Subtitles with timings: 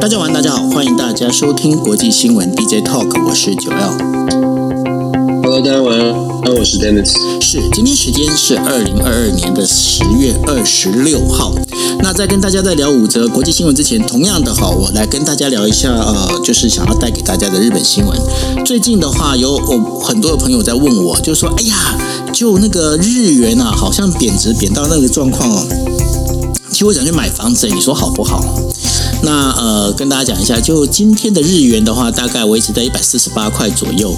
[0.00, 3.98] 大家晚，大家好，欢迎大家收听国际新闻 DJ Talk，我是九 L。
[5.42, 7.12] Hello，大家晚安，那我是 Dennis。
[7.42, 11.54] 是，今天时间是二零二二年的十月二十六号。
[11.98, 18.18] 那在跟大家在聊五则国际新闻之前，同样的哈，我来跟大家聊一下，呃，就是想要带给大家的日本新闻。
[18.64, 21.76] 最近的话，有我很多的朋友在问我，就说，哎呀，
[22.32, 25.66] 就那个日元啊，好像贬值贬到那个状况哦。
[26.72, 28.42] 其实我想去买房子，你说好不好？
[29.22, 34.14] 那呃，跟大家讲一下，就今天的日元的话，大概维持在一百四十八块左右。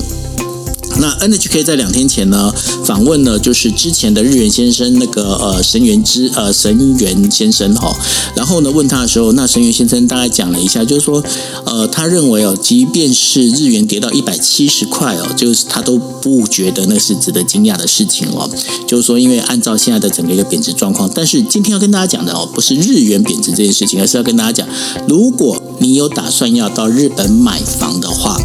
[1.00, 2.52] 那 NHK 在两天前呢，
[2.84, 7.96] 访问了就是之前的日元先生那个呃神原之呃神原先生哈，
[8.36, 11.22] 然后呢问他的时候，那神原先生大概讲了一下，就是说
[11.64, 18.48] 呃他认为哦，即便是日元跌到一百七十块哦，就是他都不觉得那是值得惊讶的事情哦，
[18.86, 24.68] 就是说因为按照现在的整个一个贬值状况，但是今天要跟大家讲的哦，不是日元贬值这件事情，而是要跟大家讲，
[25.08, 28.38] 如果你有打算要到日本买房的话。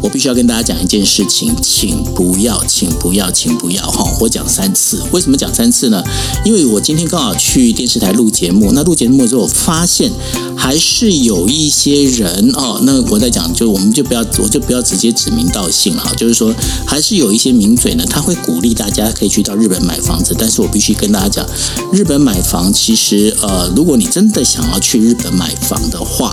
[0.00, 4.04] 我必须要跟大家讲一件事情，请不要，请不要，请不要哈！
[4.20, 6.02] 我讲三次，为什么讲三次呢？
[6.44, 10.10] 因为我今天刚好去电视台录节目，那录节目的时候，发现
[10.56, 16.54] 还是有一些人哦，那我在讲，就我们就不要，我就不要直接指名道姓哈，就是说，
[16.86, 21.46] 还是有一些名嘴呢，他会鼓励大家可以去到日本买房子，但是我必须跟大家讲，
[21.92, 26.32] 日本买房其实呃，如果你真的想要去日本买房的话，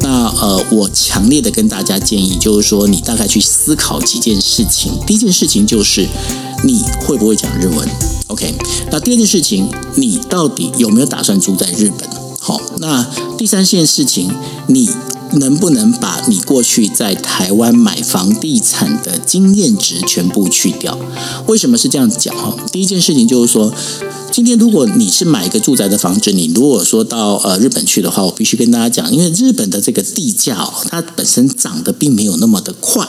[0.00, 3.02] 那呃，我强烈的跟大家建议，就是说你。
[3.02, 4.96] 大概去思考几件事情。
[5.04, 6.06] 第一件事情就是
[6.62, 7.88] 你会不会讲日文
[8.28, 8.54] ？OK。
[8.92, 12.08] 那第二件事情，你到底有没有打算住在日本？
[12.38, 13.04] 好，那
[13.36, 14.32] 第三件事情，
[14.68, 14.88] 你
[15.34, 20.98] 能不能把你过去在台湾买房地产的经验值全部去掉？
[21.46, 22.34] 为什么是这样讲？
[22.36, 23.72] 哈，第一件事情就是说。
[24.34, 33.06] 今天如果你是买一个住宅的房子，你如果说到呃日本去的话，我必须跟大家讲，因为日本的这个地价哦，它本身涨得并没有那么的快。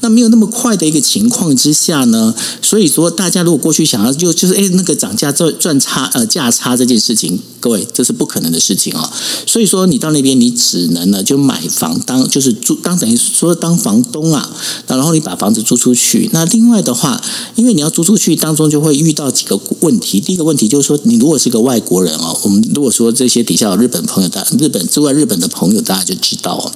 [0.00, 9.12] 那没有那么快的一个情况之下呢，所以说大家如果过去想要就就是哎那个涨价赚赚差呃价差这件事情，各位这是不可能的事情啊。
[9.46, 14.50] 所以说你到那边你只能呢就买房当就是租当等于说当房东啊，
[14.88, 16.28] 然后你把房子租出去。
[16.32, 17.22] 那另外的话，
[17.54, 20.20] 因为你要租出去当中就会遇到几个问题。
[20.20, 26.72] 第一个问题就是说，你如果是个外国人哦，我们如果说这些底下有日本朋友，大日本之外日本的朋友大家就知道哦。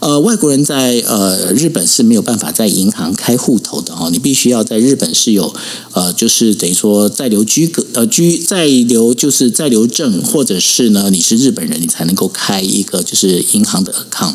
[0.00, 5.54] 呃，外国人在呃日本是没有办法在银行开户头的哦，你必须要在日本是有
[5.92, 14.34] 呃，就是等于说在留居格呃居在留就是在留证，或者是呢你是日本人，你才能够开一个就是银行的 account。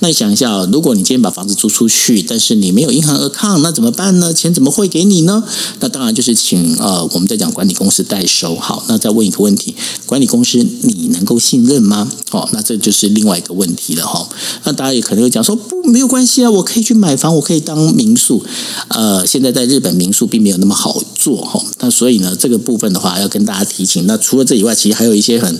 [0.00, 4.34] 那你想一下，如果你今天把房子租出去，但是你没有银行 account，那怎么办呢？
[4.34, 5.44] 钱怎么汇给你呢？
[5.78, 8.56] 那当然就是请呃我们在讲管理公司代收。
[8.56, 9.76] 好，那再问一个问题，
[10.06, 12.10] 管理公司你能够信任吗？
[12.32, 14.28] 哦，那这就是另外一个问题了哈。
[14.64, 15.04] 那大家也。
[15.04, 18.42] 可能会讲说不，没有关系啊，我可以去买房，我可以当民宿。
[18.88, 21.62] 呃，现在在日本民宿并没有那么好做哈。
[21.80, 24.06] 那所以呢，这个部分的话要跟大家提醒。
[24.06, 25.58] 那除了这以外，其实还有一些很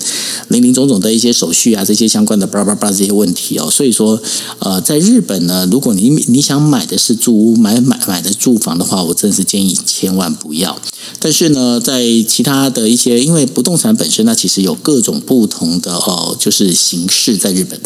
[0.49, 3.69] 林林总总的一些手续啊，这些相关的巴拉巴拉这些问题哦。
[3.71, 4.21] 所以说，
[4.61, 10.79] 呃，在日本呢，如果你你想买的是住屋，买买买的住房的话，我真是建议千万不要。
[11.19, 17.79] 但是呢，在其他的一些，因为不动产本身它，其实有各种不同的哦，就是形式在日本。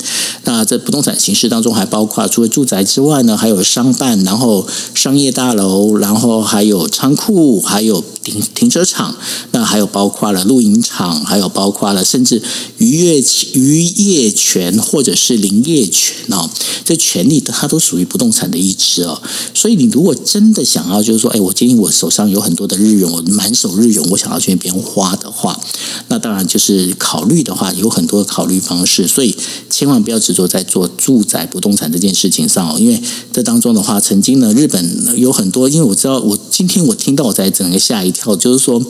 [0.45, 9.17] 那在不动产形式当中还包括除了住宅之外呢，还有商办，然后商业大楼，然后还有仓库，还有停停车场。
[9.51, 12.41] 那还有包括了露营场，还有包括了甚至
[12.79, 13.25] 渔业
[13.55, 16.49] 渔业权或者是林业权哦，
[16.85, 19.21] 这权利它都属于不动产的一支哦。
[19.53, 23.09] 所以你如果真的想要，就是说，哎，我今天我手上有很多的日元。
[23.09, 25.59] 我满手日元，我想要去那边花的话，
[26.09, 29.35] 那当然就是考虑的话，有很多考虑方式，所以
[29.71, 33.01] 千万不要执着在做住宅不动产这件事情上哦，因为
[33.33, 38.83] 这当中的话，曾经呢，日本有很多，因为我知道，我今天我听到，我在整个下一哦，就是说，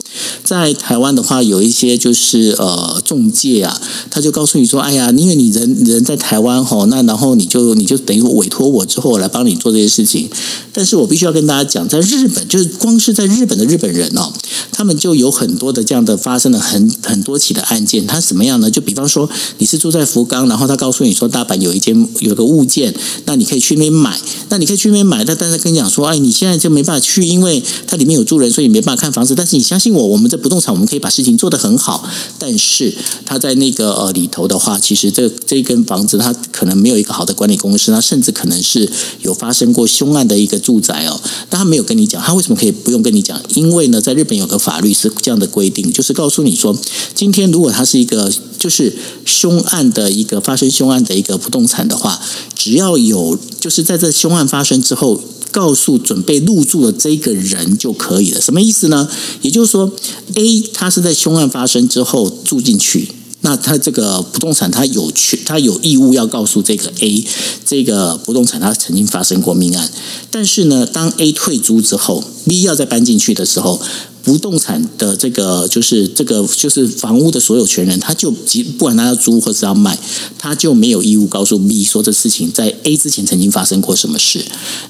[0.43, 10.29] 在台湾的话，有一些就是呃中介啊，他就告诉你说，哎呀，因为你人人在台湾吼，那然后你就你就等于委托我之后来帮你做这些事情，
[10.73, 14.09] 但是我必须要跟大家讲，在日本，就是光是在日本的日本人。
[14.17, 14.33] 哦，
[14.71, 18.69] 他们就有很多的这样的发生了很很多起的案件，他什么样呢？
[18.69, 19.29] 就比方说
[19.59, 22.93] 你是住在福冈，然后他告诉你说大阪有一间有个物件，
[23.25, 32.07] 那你可以去那边买，那你可以去那边买，但但是跟你讲说，哎，你现在就没办法去，因为它里面有住人，所以你没办法看房子，但是你相信我，我们这不动产我们可以把事情做得很好。
[32.37, 32.93] 但是
[33.25, 38.89] 他在那个呃里头的话，其实这这根房子他可能没有一个好的管理公司，他甚至可能是
[39.21, 41.19] 有发生过凶案的一个住宅哦。
[41.49, 43.41] 但他没有跟你讲，他为什么可以不用跟你讲？
[43.55, 46.77] 因为呢，在日本有个法律是这样的规定，就是告诉你说，
[47.13, 48.95] 今天如果他是一个就是
[49.25, 52.19] 凶案的一个发生凶案的一个不动产的话，
[52.55, 55.21] 只要有就是在这凶案发生之后。
[55.51, 59.09] 告诉准备入住的这个人就可以了，什么意思呢？
[59.41, 59.91] 也就是说
[60.35, 63.09] ，A 他是在凶案发生之后住进去，
[63.41, 67.25] 那他这个不动产他有权，他有义务要告诉这个 A，
[67.65, 69.89] 这个不动产他曾经发生过命案。
[70.29, 73.81] 但是呢，当 A 退租之后，B 要再搬进去的时候。
[74.23, 79.97] 不动产的这个就是这个就是房屋的所有权人，他就即不管他要租或是要卖，
[80.37, 84.43] 他就没有义务告诉 B 说这事情在 A 之前曾经发生过什么事。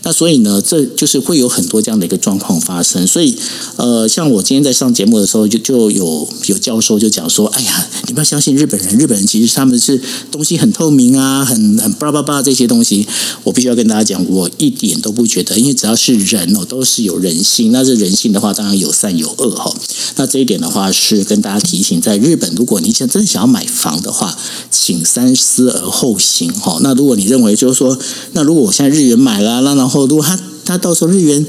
[0.03, 3.05] 那所以呢，这就是会有很多这样的一个状况发生。
[3.07, 3.35] 所以
[3.77, 10.01] 呃，像我今天在上节目的时候，就就有有教授就讲说：“哎呀，你不要相信日本人，日本人其实他们是
[10.31, 13.07] 东西很透明啊，很很巴拉巴拉这些东西。”
[13.43, 17.71] 我必须要跟大家讲，我一点都不觉得，因为只要是人哦，都是有人性。
[17.71, 19.28] 那这人性的话，当然有善有。
[19.37, 19.73] 二哈，
[20.15, 24.37] 那这一点的话是跟大家提醒，在日本，如果你想真的想要买房的话，
[24.71, 26.79] 请三思而后行哈。
[26.81, 27.97] 那如果你认为就是说，
[28.33, 31.45] 那如果我现在日元买了，那然后如果他他到时候日元。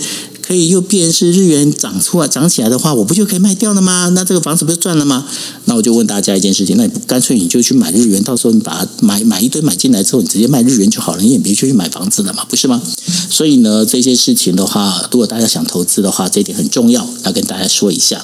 [0.50, 4.08] 可以又变是日元涨出来涨起来的话，我不就可以卖掉了吗？
[4.16, 5.24] 那这个房子不是赚了吗？
[5.66, 12.82] 那我就问大家一件事情，那你干脆你就去买日元，到时候你把它买买一堆买进来之后，你直接卖日元就好了，你也别去买房子了嘛，不是吗？
[13.30, 18.20] 所以呢，这些事情的话，如果大家想投资的话，这一点很重要，要跟大家说一下。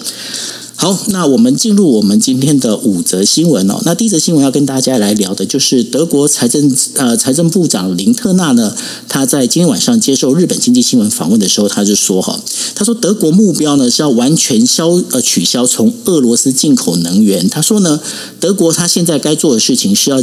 [0.79, 3.81] 好，那我们进入我们今天的五则新闻哦。
[3.87, 8.77] 那第一则新闻要跟大家来聊的就是德国财政呃财政部长林特纳呢，
[9.09, 12.39] 他在今天晚上接受日本经济新闻访问的时候，他就说哈，
[12.75, 17.49] 他说德国目标呢是要完全消呃取消从俄罗斯进口能源。
[17.49, 17.99] 他说呢，
[18.39, 20.23] 德国他现在该做的事情是要。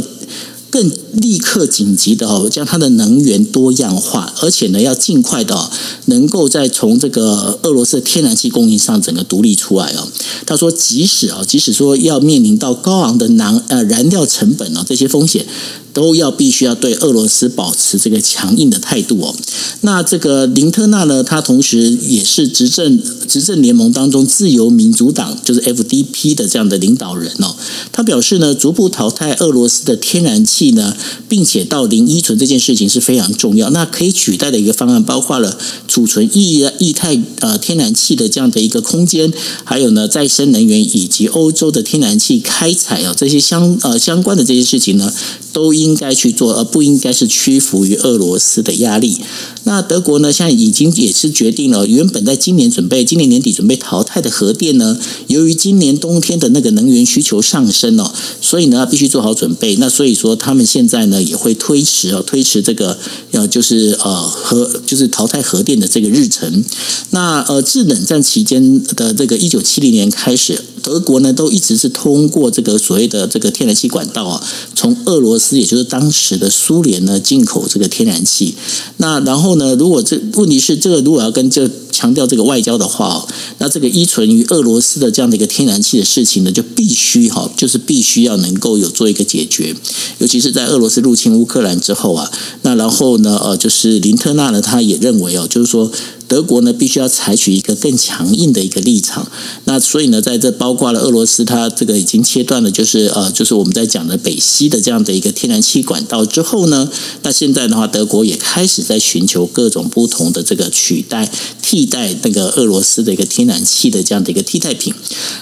[0.74, 5.70] 更立刻紧急的哦，将它的能源多样化，而且呢，要尽快的
[6.06, 10.08] 能够再从这个俄罗斯天然气供应上整个独立出来哦。
[10.44, 15.46] 他说，即使啊，即使说要面临到高昂的燃呃燃料成本啊，这些风险。
[15.94, 19.34] 都要必须要对俄罗斯保持这个强硬的态度哦。
[19.80, 27.54] 那这个林特纳呢，他同时也是执政执政联盟当中自由民主党就是 FDP 的这样的领导人哦。
[27.92, 30.96] 他表示呢，逐步淘汰俄罗斯的天然气呢，
[31.28, 33.70] 并且到零依存这件事情是非常重要。
[33.70, 35.56] 那可以取代的一个方案包括了
[35.86, 39.32] 储存液液态呃天然气的这样的一个空间，
[39.62, 45.12] 还有呢再生能源以及欧洲的天然气开采啊这些相呃相关的这些事情呢，
[45.54, 49.18] 都应该去做，而不应该是屈服于俄罗斯的压力。
[49.62, 54.98] 那德国呢，现在已经也是决定了，原本在今年准备今年年底准备淘汰的核电呢，
[55.28, 58.12] 由于今年冬天的那个能源需求上升哦，
[58.42, 59.76] 所以呢必须做好准备。
[59.76, 62.98] 那所以说他们现在呢也会推迟哦，推迟这个
[63.30, 66.64] 呃就是呃核就是淘汰核电的这个日程。
[67.10, 70.60] 那呃自冷战期间的这个一九七零年开始。
[70.84, 78.54] 德国呢，都一直是通过这个所谓的这个天然气管道啊，从俄罗斯，也就是当时的苏联呢，进口这个天然气。
[78.98, 83.24] 那然后呢，如果这问题是这个，如果要跟这强调这个外交的话，
[83.58, 89.74] 那这个依存于俄罗斯的这样的一个天然气的事情呢，就必须哈，就是必须要能够有做一个解决。
[90.18, 92.30] 尤其是在俄罗斯入侵乌克兰之后啊，
[92.62, 95.90] 那然后呢，呃，就是林特纳呢，他也认为哦，就是说。
[96.26, 99.30] 德国呢，必须要采取一个更强硬的一个立场。
[99.66, 106.90] 那所以呢，在这包括了俄罗斯，它这个已经切断了，就是呃，就是我们在讲的北溪的这样的一个天然气管道之后呢，
[107.22, 111.30] 那现在的话，德国也开始在寻求各种不同的这个取代、
[111.60, 114.94] 替替代那个俄罗斯的一个天然气的这样的一个替代品。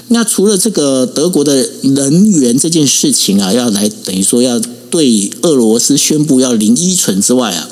[0.08, 4.60] 那除了这个德国的能源这件事情啊，要来等于说要。
[4.92, 7.66] 对俄罗斯宣布要零依存之外啊，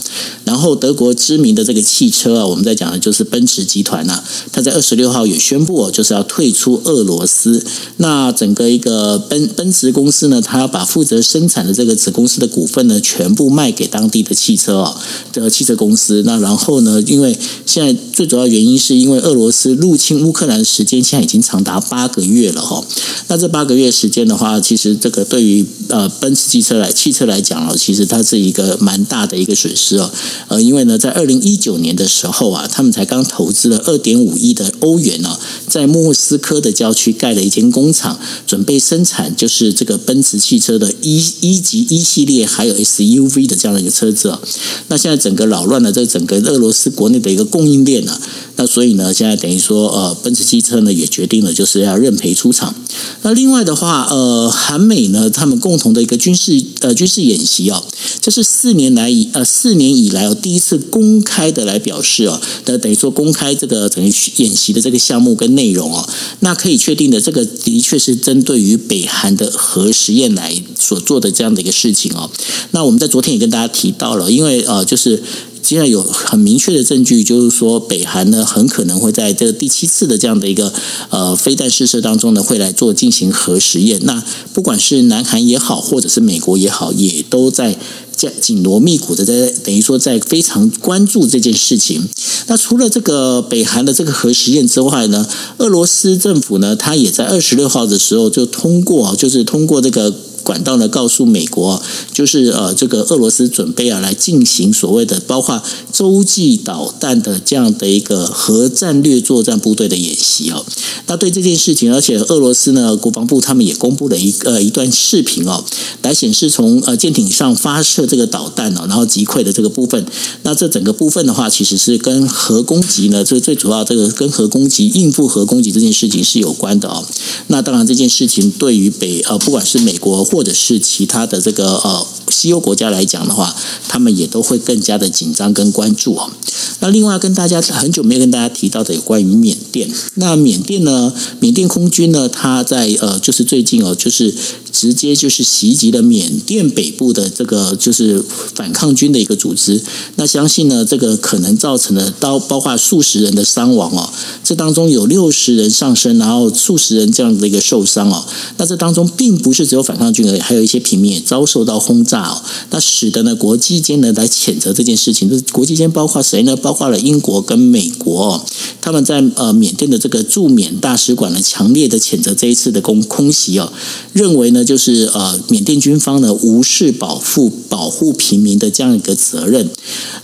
[0.45, 7.63] 然后德国知名的这个汽车啊，我们在讲的就是奔驰集团呐、啊，他在二十六号也宣布哦，就是要退出俄罗斯。
[7.99, 14.97] 那整个一个奔奔驰公司呢，他要把负责生产的这个子公司的股份呢，全部卖给当地的汽车哦啊
[15.35, 16.23] 的汽车公司。
[16.25, 22.83] 那然后呢，因为现在最主要原因是因为俄罗斯入侵乌克兰的时间现在已经长达八个月了哈。
[23.29, 30.11] 那这八个月时间的话，其实这个对于呃奔驰汽车来汽车来讲哦，其实它是一个蛮大的一个损失哦。
[30.49, 35.39] 呃，因为呢，在二零一九年的时候啊，他们才刚投资了二点五亿的欧元呢，
[35.69, 44.41] 在莫斯科的郊区盖了一间工厂，准备生产就是这个奔驰汽车的一一级一系列还有 SUV 的这样的一个车子哦。
[44.89, 48.21] 那现在整个扰乱了这整个俄罗斯国内的一个供应链呢。
[48.61, 52.75] 那所以呢，现在等于说呃，奔驰汽车呢也决定了就是要认赔出场。
[53.23, 57.83] 那另外的话，呃，韩美呢他们共同的一个军事呃军事演习哦，
[58.21, 66.07] 这是四年来以呃四年以来哦第一次公开的来表示哦，那等于说公开这个等于演习的这个项目跟内容哦，
[66.41, 72.31] 那可以确定的这个的确是针对于北韩的核实验来所做的这样的一个事情哦。
[72.73, 75.23] 那我们在昨天也跟大家提到了，因为呃就是。
[75.63, 80.73] 现在有很明确的证据，就是说北韩呢很可能会在这第七次的这样的一个
[81.11, 84.01] 呃飞弹试射当中呢，会来做进行核实验。
[84.05, 87.79] 那不管是南韩也好，或者是美国也好，也都在
[88.17, 92.09] 在紧锣密鼓的在等于说在非常关注这件事情。
[92.47, 95.27] 那除了这个北韩的这个核实验之外呢，
[95.59, 100.15] 俄罗斯政府呢，它也在二十六号的时候就通过，就是通过这个。
[100.43, 101.83] 管道呢，告诉美国，
[102.13, 110.65] 就是呃，这个俄罗斯准备啊来进行所谓的包括洲际导弹的这样的一个核战略作战部队的演习哦。
[111.07, 115.65] 那对这件事情，而且俄罗斯呢国防部他们也公布了一个、呃、一段视频哦，
[116.03, 120.05] 来显示从呃舰艇上发射这个导弹哦，然后击溃的这个部分。
[120.43, 127.05] 那这整个部分的话，其实是跟核攻击呢，这最主要这个跟核攻击应付核攻击这件事情是有关的哦。
[127.49, 133.55] 那当然这件事情对于北呃不管是美国或者是其他的这个呃西欧国家来讲的话，
[133.89, 136.31] 他们也都会更加的紧张跟关注哦。
[136.79, 144.33] 那另外跟大家很久没有跟大家提到的有关于缅甸，那缅甸呢，缅甸空军呢，它在呃就是最近哦，就是
[144.73, 149.83] 直接就是袭击了缅甸北部的这个就是反抗军的一个组织。
[150.17, 154.09] 那相信呢，这个可能造成了到包括数十人的伤亡哦，
[154.45, 158.25] 这当中有六十人上升，然后数十人这样的一个受伤哦。
[158.57, 160.20] 那这当中并不是只有反抗军。
[160.41, 165.29] 还有一些平民也遭受到轰炸哦，那使得呢国际间呢来谴责这件事情。
[165.31, 166.57] 这国际间包括谁呢？
[166.57, 168.45] 包括了英国跟美国哦，
[168.81, 173.73] 他们在呃缅甸的这个驻缅大使馆呢，强烈的谴责这一次的空空袭哦，
[174.13, 179.71] 认为呢就是呃缅甸军方呢无视保护保护平民的这样一个责任。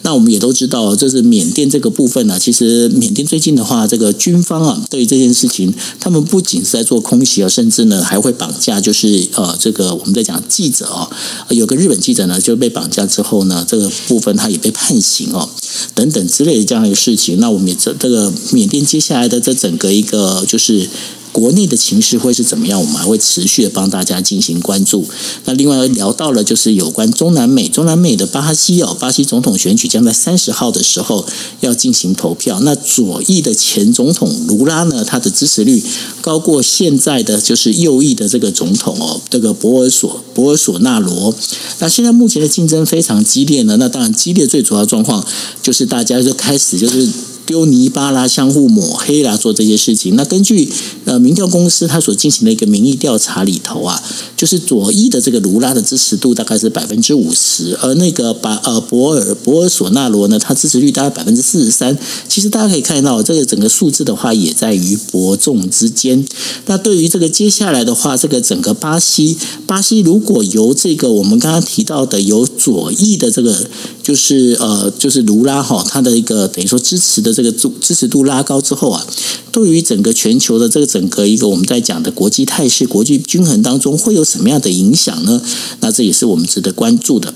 [0.02, 9.85] 那我们也都知道，这是缅甸这个部分呢，其实缅甸最近的话，这个军方啊对于这件事情，他们不仅是在做空袭啊，甚至呢还会绑架，就是呃这个。
[9.94, 11.08] 我们在讲记者哦，
[11.50, 15.48] 有个日本记者呢就被绑架之后呢，这个部分他也被判刑哦，
[15.94, 17.38] 等等之类的这样一个事情。
[17.40, 20.88] 那我们也这这个缅甸接下来的这整个一个就是。
[21.36, 22.80] 国内的情势会是怎么样？
[22.80, 25.04] 我们还会持续的帮大家进行关注。
[25.44, 31.26] 那另外聊到了就是有关中南美，中南美的巴西哦，巴西总统选举将在三十号的时候
[31.60, 32.58] 要进行投票。
[32.60, 35.82] 那左翼的前总统卢拉呢，他的支持率
[36.22, 41.34] 高过现在的就是右翼的这个总统哦，这个博尔索博尔索纳罗。
[41.80, 43.76] 那现在目前的竞争非常激烈呢。
[43.78, 45.22] 那当然激烈最主要状况
[45.62, 47.06] 就是大家就开始就是。
[47.46, 50.16] 丢泥巴啦，相互抹黑啦，做这些事情。
[50.16, 50.68] 那根据
[51.04, 54.02] 呃民调公司他所进行的一个民意调查里头啊，
[54.36, 61.96] 就是左翼的这个卢拉的支持度大概是百分之五十，而那个把呃博尔博尔索纳罗呢，他支持率大概百分之四十三。
[62.28, 66.26] 其实大家可以看到，这个整个数字的话也在于伯仲之间。
[66.66, 73.68] 那对于这个接下来的话，这个整个巴西，巴西如果由这个我们刚刚提到的由左翼的这个
[74.06, 77.34] 就是呃就是卢拉哈，他的一个等于说支持的。
[77.34, 79.04] 这个支支持度拉高之后啊，
[79.50, 85.42] 对于整个全球的这个整个一个我们在讲的国际态势、国际均衡当中会有什么样的影响呢？
[85.80, 87.34] 那这也是我们值得关注的。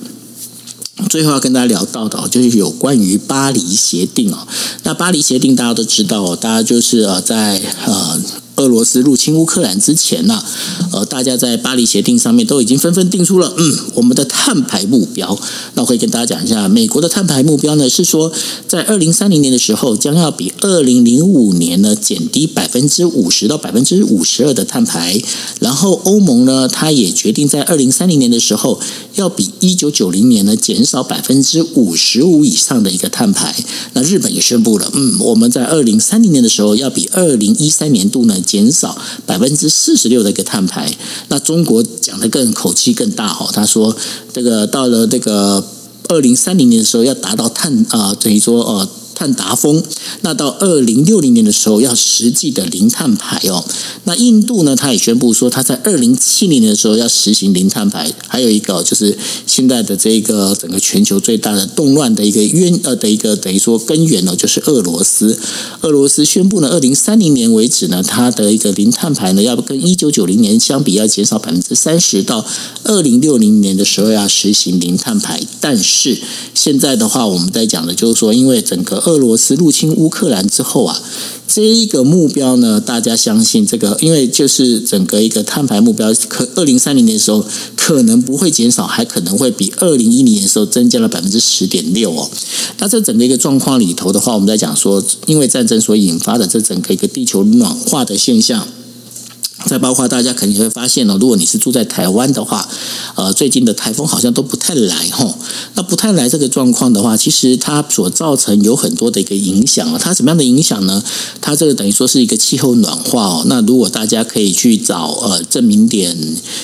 [1.09, 4.47] 最后要跟大家聊到的，就是有关于巴黎协定哦。
[4.85, 8.23] 那巴黎协定大家都知道，大家就是呃在呃。
[8.57, 10.45] 俄罗斯入侵乌克兰之前呢，
[10.93, 15.39] 呃，大家在巴黎协定上面都已经纷纷定出了，嗯，我们的碳排布标。
[15.75, 18.33] 那我可以跟大家讲一下，美国的碳排目标呢是说，
[18.67, 25.21] 在二零三零年的时候，将要比二零零五年呢减低百分之五十到百分之五十二的碳排。
[25.61, 28.81] 然后欧盟呢，它也决定在二零三零年的时候，
[29.15, 33.55] 要比一九九零年呢减少百分之五十五以上的一个碳排。
[33.95, 38.39] 那日本也宣布了，嗯，我们在二零三零年的时候，要比二零一三年度呢。
[38.51, 40.91] 减少百分之四十六的一个碳排，
[41.29, 43.95] 那中国讲的更口气更大哈，他说
[44.33, 45.65] 这个到了这个
[46.09, 48.89] 二零三零年的时候要达到碳啊，等于说呃。
[49.21, 49.83] 碳达峰，
[50.23, 53.63] 那到二零六零年的时候要实际的零碳排哦。
[54.05, 58.11] 那印度呢，他也宣布说，他在二零七零年的时候要实行零碳排。
[58.27, 65.39] 还有一个就是现在的这个整个全球最大的动乱的一个渊呃的一个等于说根源呢，就是俄罗斯。
[65.83, 72.47] 俄罗斯宣布呢，二零三零年为止呢，它的一个零碳排呢，要跟一九九零年相比要减少百分之三十，到
[72.85, 75.39] 二零六零年的时候要实行零碳排。
[75.61, 76.19] 但是
[76.55, 81.03] 现在的话，我们在讲的就是说，因为整个俄罗斯入侵乌克兰之后啊。
[81.53, 92.31] 这一个目标呢，大家相信这个，因为就是整个一个碳排目标，可二零三零年的时候可能不会减少，还可能会比二零一零年的时候增加了百分之十点六哦。
[92.79, 98.69] 那这整个一个状况里头的话，我们在讲说，因为战争所引发的这整个一个地球暖化的现象。
[99.71, 102.69] 再包括大家肯定会发现呢，如果你是住在台湾的话，
[103.15, 105.39] 呃，最近的台风好像都不太来吼。
[105.75, 109.97] 那不太来这个状况的话，其实它所造成有很多的一个影响啊。
[109.97, 111.01] 它什么样的影响呢？
[111.41, 113.45] 它这个等于说是一个气候暖化哦。
[113.47, 116.17] 那如果大家可以去找呃郑明典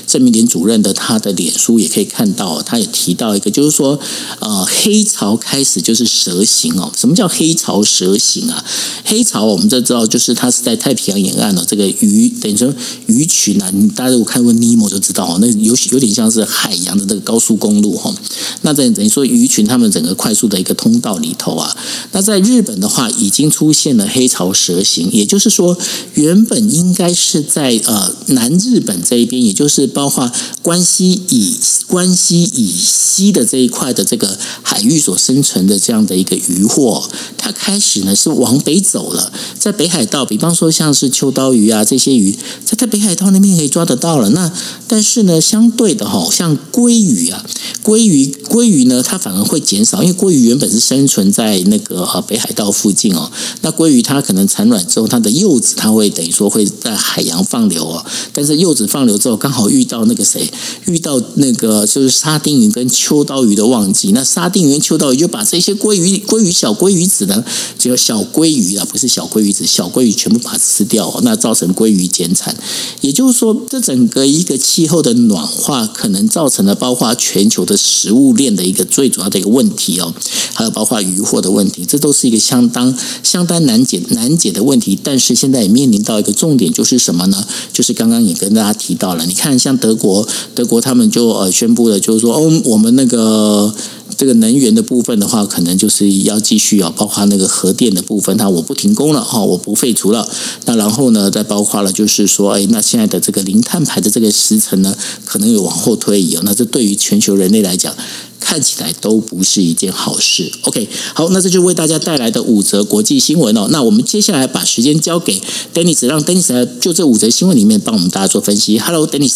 [0.09, 3.97] 郑明典主任的他的脸书，也可以看到，他也提到一个，就是说
[4.41, 6.91] 呃黑潮开始就是蛇形哦。
[6.97, 8.65] 什么叫黑潮蛇形啊？
[9.05, 12.75] 黑潮我们都知道，就是它是在太平洋沿岸哦，这个鱼等于说。
[13.07, 18.15] 鱼群啊，你大家如果看过尼莫就知道哦，那有有点像是海洋的那个高速公路哈。
[18.63, 21.77] 那在等于说鱼群他们整个快速的一个通道里头啊，
[22.13, 25.77] 那在日本的话已经出现了黑潮蛇形，也就是说
[26.15, 30.31] 原本应该是在呃南日本这一边，也就是包括
[30.63, 42.37] 关西以关西以西的这一块的这个海域所生存的这样的一个渔获，它开始呢是往北走了，在北海道，比方说像是秋刀鱼啊这些鱼。
[42.65, 44.51] 在它北海道那边可以抓得到了，那
[44.89, 47.45] 但是呢，相对的哈，像鲑鱼啊，
[47.85, 53.31] 鲑鱼鲑鱼呢，它反而会减少，因为鲑鱼原本是生存在那个呃北海道附近哦。
[53.63, 58.05] 那鲑鱼它可能产卵之后，它的幼子它会等于说会在海洋放流哦。
[58.33, 60.51] 但是幼子放流之后，刚好遇到那个谁，
[60.87, 67.45] 遇到那个就是沙丁鱼跟秋刀鱼的旺季，那沙丁鱼跟秋刀鱼就把这些鲑鱼鲑鱼小鲑鱼子呢，
[67.79, 72.55] 只有小鲑鱼啊，不是小鲑鱼子，小鲑鱼全部把它吃掉哦，那造成鲑鱼减产。
[73.01, 80.15] 也就是说，这整个一个气候的暖化，可能造成了包括全球的食物链的一个最主要的一个问题哦，
[80.55, 84.99] 还有包括渔获的问题，这都是一个相当相当难解难解的问题。
[85.03, 87.47] 但是现在也面临到一个重点，就是什么呢？
[87.73, 93.75] 就是刚刚也跟大家提到了，你看像德国，德国他们就呃宣布了，就是说哦，我们那个。
[94.17, 100.29] 这个能源的部分的话，可能就是要继续啊，包括那个核电的部分，它我不停工了哈，我不废除了。
[100.65, 106.43] 那然后呢，再包括了就是说，哎，那现在的这个零碳排的这个时程呢，可能有往后推移哦。
[106.45, 107.95] 那这对于全球人类来讲，
[108.41, 110.51] 看起来都不是一件好事。
[110.63, 113.69] OK，好，那这就为大家带来的五则国际新闻哦。
[113.71, 115.43] 那我们接下来把时间交给
[115.75, 118.79] Dennis，让 Dennis 来就这五则新闻里面帮我们大家做分析。
[118.79, 119.33] Hello，Dennis。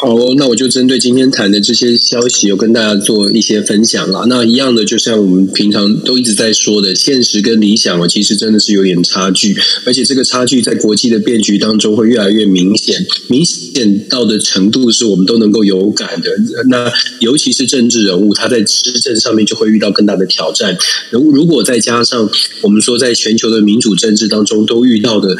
[0.00, 4.24] 好，那我就针对今天谈的这些消息，有跟大家做一些分享啦。
[4.28, 16.30] 那一样的，就像我们平常都一直在说的，现实跟理想哦，其实真的是有点差距，而且这个差距在国际的变局当中会越来越明显，明显到的程度是我们都能够有感的。
[16.68, 20.78] 那尤其是政治人物，他在施政上面就会遇到更大的挑战。
[21.10, 22.30] 如如果再加上
[22.62, 25.36] 我们说，在全球的民主政治当中都遇到的。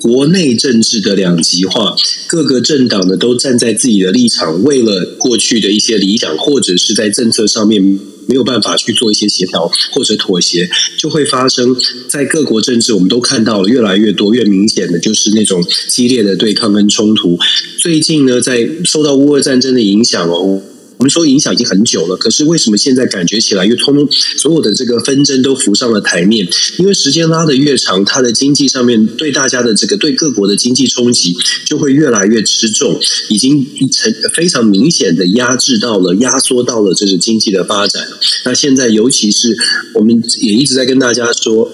[0.00, 1.94] 国内政治的两极化，
[2.26, 7.82] 各个政党呢都站在自己的立场，为了过去的一些理想，或者是在政策上面
[8.26, 11.76] 没有办法去做一些协调或者妥协，就会发生
[12.08, 17.38] 在各国政治，我们都看到了越来越多、越明显的就是那种激烈的对抗跟冲突。
[17.78, 20.62] 最近呢，在受到乌俄战争的影响哦。
[21.00, 26.46] 我们说影响已经很久了，可是为什么现在感觉起来又通通所有的这个纷争都浮上了台面？
[26.76, 31.34] 因为时间拉得越长，它的经济上面对大家的这个对各国的经济冲击
[31.64, 38.06] 就会越来越吃重，已经成非常明显的压制到了、压缩到了这个经济的发展。
[38.44, 39.56] 那现在尤其是
[39.94, 41.72] 我们也一直在跟大家说。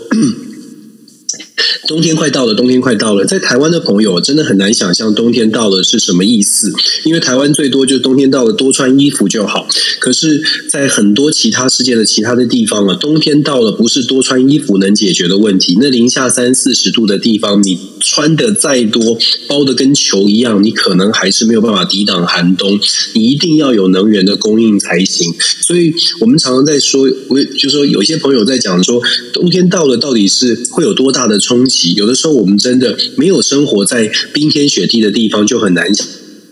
[1.88, 3.24] 冬天快到了，冬天快到了。
[3.24, 6.72] 在台湾的朋友真的很难想象冬天到了是什么意思，
[7.04, 9.66] 因为台湾最多就冬天到了多穿衣服就好。
[9.98, 15.76] 可是，在很多其他世界的其他的地方啊，冬天到了不是多穿衣服能解决的问题。
[15.80, 22.78] 那零下三四十度的地方，你穿的再多，包的跟球一样，你可能还是没有办法抵挡寒冬。
[23.14, 25.32] 你一定要有能源的供应才行。
[25.60, 29.00] 所以我们常常在说，我就说有些朋友在讲说，
[29.32, 31.94] 冬天到了到底是会有多大的冲击？
[31.94, 35.86] 有的时候，我们真的没有生活在冰天雪地的地方，就很难。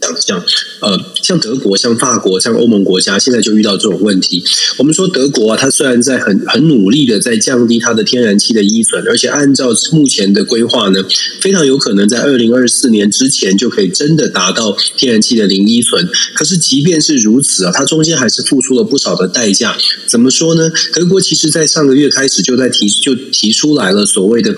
[0.05, 0.45] 想象
[0.81, 4.45] 呃，像德国、像法国、像欧盟国家，现在就遇到这种问题。
[4.77, 11.03] 我们说德国啊，它虽然在很很努力的在降低它的天然气的依存，而且按照目前的规划呢，
[11.41, 16.07] 非常有可能在二零二四年之前就可以真的达到天然气的零依存。
[16.35, 19.75] 可是即便是如此啊，它中间还是付出了不少的代价。
[20.07, 20.71] 怎么说呢？
[20.93, 24.55] 德国其实在上个月开始就在提就提出来了所谓的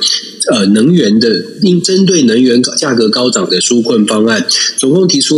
[0.51, 4.45] 呃能源的应针对能源价格高涨的纾困方案，
[4.77, 5.36] 总共提出。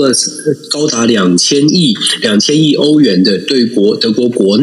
[0.71, 4.59] 高达两千亿两千亿欧元的对国德国国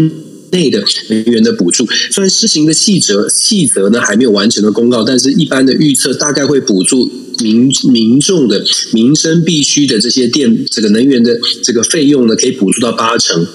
[0.51, 7.09] 内的能源的补助，虽然施行的细则细则呢还没有完成的公告，但是一般的预测大概会补助
[7.43, 13.45] 民民众的民生必须的这些电这个能源的这个费用呢，可以补助到八成。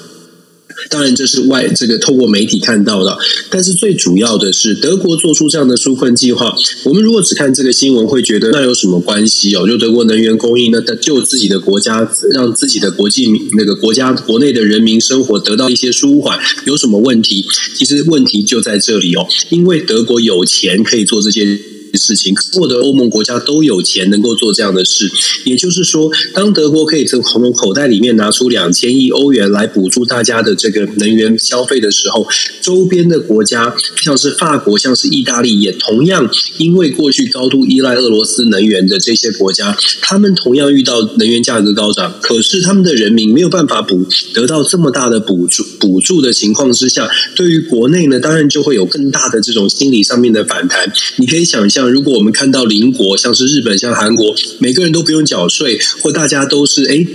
[0.88, 3.16] 当然，这是外这个透过媒体看到的，
[3.51, 6.57] 但是最主要的是德国做出这样的纾困计划。
[6.85, 9.66] 我们如果只看这个新闻，会觉得那有什么关系哦？
[9.66, 17.45] 就德国能源供应，那救自己的国家，让自己的国际那个国家国内的人民生活得到一些舒缓，有什么问题？
[17.75, 21.59] 其实问题就在这里哦，因为德国有钱可以做这些。
[21.98, 25.11] 事情，所有的欧盟国家都有钱能够做这样的事，
[25.44, 32.26] 也就是说，当德国可以从从口袋里面拿出两千亿欧元来补助大家的这个能源消费的时候，
[32.61, 50.92] 周边的国家像是法国、像是意大利，也同样因为过去高度依赖俄罗斯能源的这些国家，他们同样遇到能源价格高涨，可是他们的人民没有办法补得到这么大的补助补助的情况之下，对于国内呢，当然就会有更大的这种心理上面的反弹。
[51.16, 51.80] 你可以想象。
[51.81, 57.07] 像如果我们看到邻国，像是日本、像韩国，每个人都不用缴税，或大家都是诶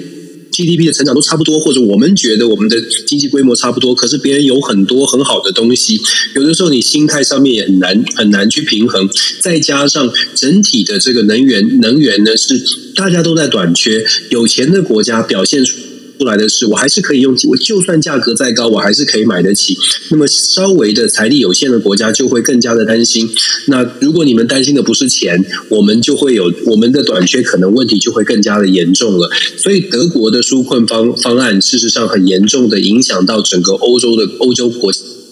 [0.51, 6.01] GDP 的成长都差不多，或者我们觉得我们的经济规模差不多，可是别人有很多很好的东西，
[6.33, 9.07] 有的时候你心态上面也很难很难去平衡。
[9.39, 12.59] 再加上整体的这个能源能源呢，是
[12.95, 15.77] 大家都在短缺，有钱的国家表现出。
[16.17, 19.77] 出来的是，我还是可以用，我就算价格再高，我还是可以买得起。
[20.09, 23.29] 那么稍微的财力有限的国家就会更加的担心。
[23.67, 29.29] 那如果你们担心的不是钱，我们就会有我们的短缺，可能问题就会更加的严重了。
[29.57, 34.91] 所以德国的纾困方方案，事实上很严重的影响到整个欧洲的欧洲国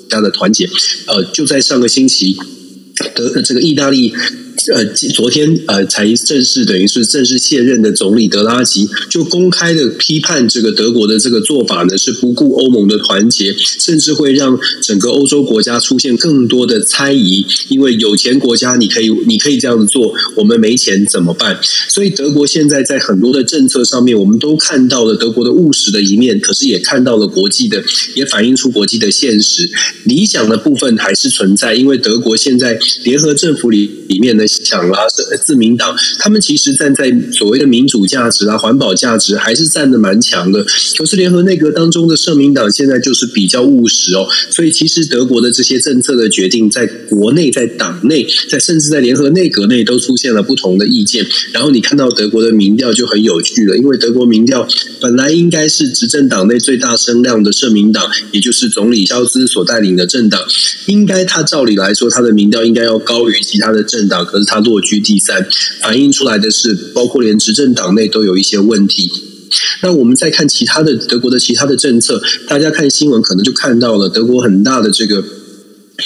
[0.10, 0.70] 家的团结。
[1.08, 2.36] 呃，就在上个星期，
[3.16, 4.14] 德这个意大利。
[4.72, 17.46] 呃，昨天呃才正式等于是正式卸任的总理德拉吉就公开的批判这个德国的这个做法呢，是不顾欧盟的团结，甚至会让整个欧洲国家出现更多的猜疑。
[17.68, 21.60] 因为有钱国家你可以你可以这样做，我们没钱怎么办？
[21.90, 27.84] 所以德国现在在很多的政策上面，我们都看到了德国的务实的一面，可是也看到了国际的，
[28.16, 29.70] 也反映出国际的现实。
[30.06, 34.43] 理想的部分还是存在，因为德国现在联合政府里里面呢。
[34.48, 35.08] 想啦，
[35.42, 40.66] 自民党他们其实站在所谓的民主价值啊、环保价值，还是站的蛮强的。
[40.98, 51.26] 可是联合内阁当中的社民党现在就是比较务实哦，所以其实德国的这些政策的决定，在国内、在党内、在甚至在联合内阁内都出现了不同的意见。
[51.52, 54.68] 然后你看到德国的民调就很有趣了，因为德国民调
[55.00, 60.42] 本来应该是执政党内最大声量的社民党，也就是总理肖兹所带领的政党，
[60.88, 64.14] 应该他照理来说，他的民调应该要高于其他的政党。
[64.34, 65.48] 可是他落居第三，
[65.80, 69.12] 反映出来的是，包括连执政党内都有一些问题。
[69.84, 75.24] 那我们再看其他的德国的其他的政策，大家看新闻可能就看到了德国很大的这个。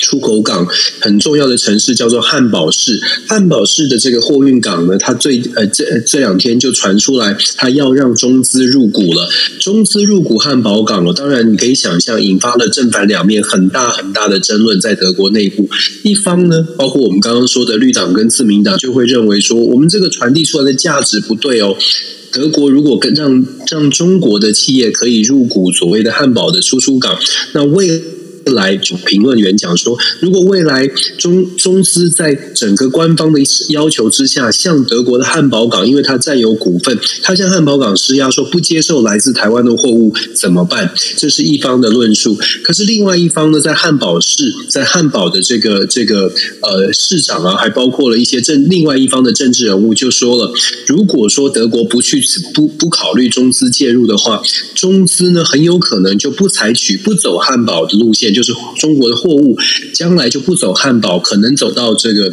[0.01, 0.67] 出口港
[0.99, 9.29] 很重要的城市叫做汉堡市，汉堡市的这个货运港呢，它最呃这这两天就传出来，它要让中资入股了。
[9.59, 15.67] 中资入股汉堡港了，当然你可以想象，引发了正反两面很大很大的争论在德国内部。
[16.03, 21.75] 一方呢，包括我们刚刚说的绿党跟自民党，就会认为说，我们这个传递出来的价值不对哦。
[22.29, 27.17] 德国如果跟让让中国的企业可以入股所谓的汉堡的输出港，
[27.53, 28.03] 那为
[28.49, 40.93] 来，就评论员讲说，如果未来中中资在整个官方的要求之下，向德国的汉堡港，因为它占有股份，它向汉堡港施压，说不接受来自台湾的货物怎么办？
[41.17, 42.37] 这是一方的论述。
[42.63, 46.31] 可是另外一方呢，在汉堡市，在汉堡的这个这个
[46.61, 50.51] 呃市长啊，还包括了一些政另外一方的政治人物，就说了，
[50.87, 54.41] 如果说德国不去不不考虑中资介入的话，
[54.75, 58.33] 中资呢很有可能就不采取不走汉堡的路线。
[58.37, 59.57] 就是中国的货物
[59.95, 62.31] 将来就不走汉堡，可能走到这个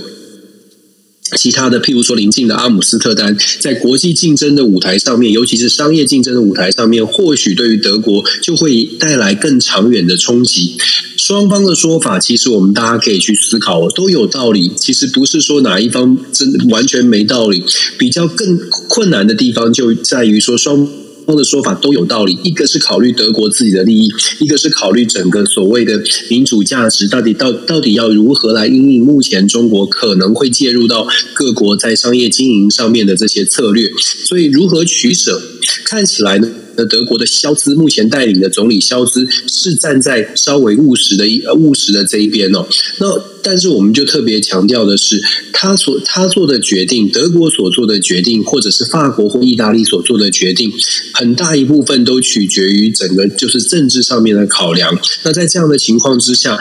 [1.39, 10.77] 其他的，譬如说邻近的阿姆斯特丹，在国际竞争的舞台上面，尤其是商业竞争的舞台上面，或许对于德国就会带来更长远的冲击。
[11.17, 14.71] 双方的说法，其实我们大家可以去思考，都有道理。
[14.77, 17.65] 其实不是说哪一方真完全没道理，
[17.99, 20.87] 比较更困难的地方就在于说双。
[21.33, 24.09] 的说法都有道理，一个是考虑德国自己的利益，
[24.41, 33.91] 一个是考虑整个所谓的民主价值，到底到到底要如何来因应目前中国可能会介入到各国在商业经营上面的这些策略，
[34.25, 35.41] 所以如何取舍，
[35.85, 36.49] 看起来呢？
[36.77, 42.67] 那德国的肖兹目前带领的总理肖兹是站在稍微务实的一务实的这一边哦。
[42.99, 43.07] 那
[43.43, 50.73] 但是我们就特别强调的是，他所他做的决定，德国所做的决定，或者是法国或意大利所做的决定，
[51.13, 54.99] 很大一部分都取决于整个就是政治上面的考量。
[55.25, 56.59] 那在这样的情况之下，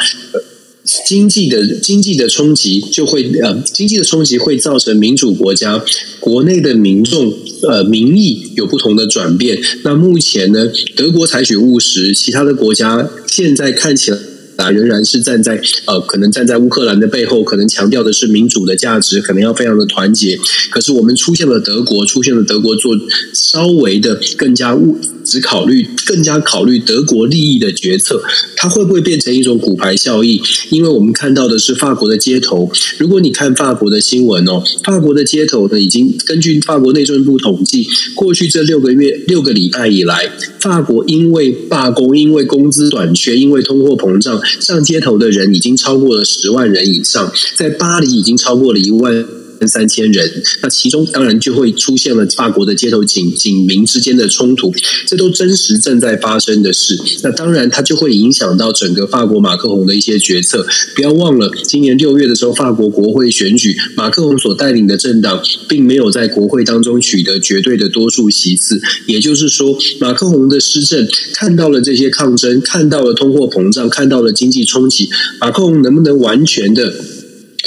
[1.05, 5.83] 经济的经济的冲击就会呃，经济的冲击会造成民主国家
[6.19, 9.57] 国内的民众呃民意有不同的转变。
[9.83, 14.17] 那目前呢，德国采取务实，其他的国家现在看起来。
[14.63, 20.39] 啊，仍然是站在呃，可能站在乌克兰的背后，可能强调的是民主的价值，可能要非常的团结。
[20.71, 22.97] 可是我们出现了德国，出现了德国做
[23.33, 28.23] 稍微的更加务，只考虑更加考虑德国利益的决策，
[28.55, 30.41] 它会不会变成一种骨牌效应？
[30.69, 44.41] 因为我们看到的是法国的街头，如果你看法国的新闻哦，法国的街头呢，已经根据法国内政部统计，过去这六个月六个礼拜以来，法国因为罢工，因为工资短缺，因为通货膨胀。
[44.59, 49.25] 上街头的人已经超过了十万人以上，在巴黎已经超过了一万
[49.67, 54.71] 三千人，那其中当然就会出现了法国的街头警警民之间的冲突，
[55.07, 56.97] 这都真实正在发生的事。
[57.23, 60.65] 那当然，它就会影响到整个法国马克宏的一些决策。
[60.95, 68.81] 不要忘了，今年六月的时候，法国国会选举，马克宏所带领的政党并没有在国会当中取得绝对的多数席次。
[69.07, 76.93] 也就是说，马克宏的施政看到了这些抗争，看到了通货膨胀，看到了经济冲击，马克宏能不能完全的？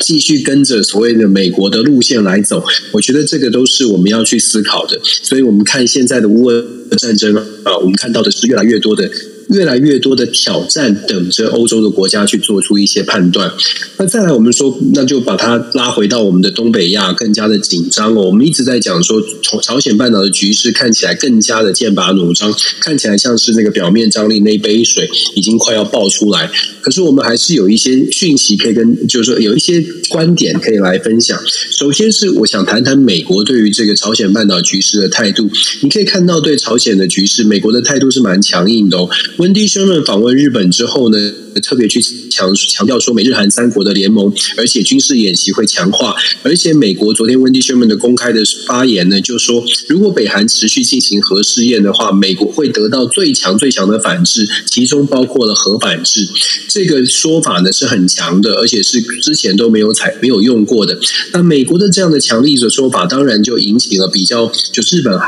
[0.02, 5.00] 继续跟着所谓的美国的路线来走，我觉得这个都是我们要去思考的。
[5.02, 6.64] 所以，我们看现在的乌俄
[6.98, 9.10] 战争啊，我们看到的是越来越多的。
[9.48, 13.52] 越来越多的挑战等着欧洲的国家去做出一些判断。
[13.98, 18.22] 那再来，我们说，那就把它拉回到我们的东北亚，更加的紧张哦。
[18.22, 26.50] 我们一直在讲说，朝朝鲜半岛的局势看起来更加的剑拔弩张，看起来像是那个表面张力那杯水已经快要爆出来。
[26.80, 31.38] 可是我们还是有一些讯息可以跟，就是说有一些观点可以来分享。
[31.70, 35.48] 首先是我想谈谈美国对于这个朝鲜半岛局势的态度。
[35.82, 39.08] 你可以看到，对朝鲜的局势，美国的态度是蛮强硬的哦。
[39.38, 41.18] Wendy Sherman 访问日本之后呢，
[41.62, 46.14] 特别去强强调说美日韩三国的联盟，而且军事演习会强化。
[46.42, 56.26] 而且美国昨天 Wendy Sherman 的公开的发言呢，就说如果北韩持续进行核试验的话，美国会得到最强最强的反制，其中包括了核反制。
[56.68, 60.98] 这个说法呢是很强的，而且是之前都没有采没有用过的。
[61.32, 65.18] 那美国的这样的强力的说法，当然就引起了比较，就日本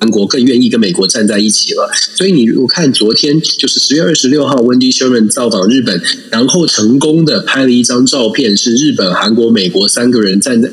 [0.00, 0.08] 韩。
[0.10, 10.70] 国更愿意跟美国站在一起了，所以你我看昨天就是十月二十六号，Wendy Sherman 造访日本，然后成功的拍了一张照片，是日本、韩国、美国三个人站在。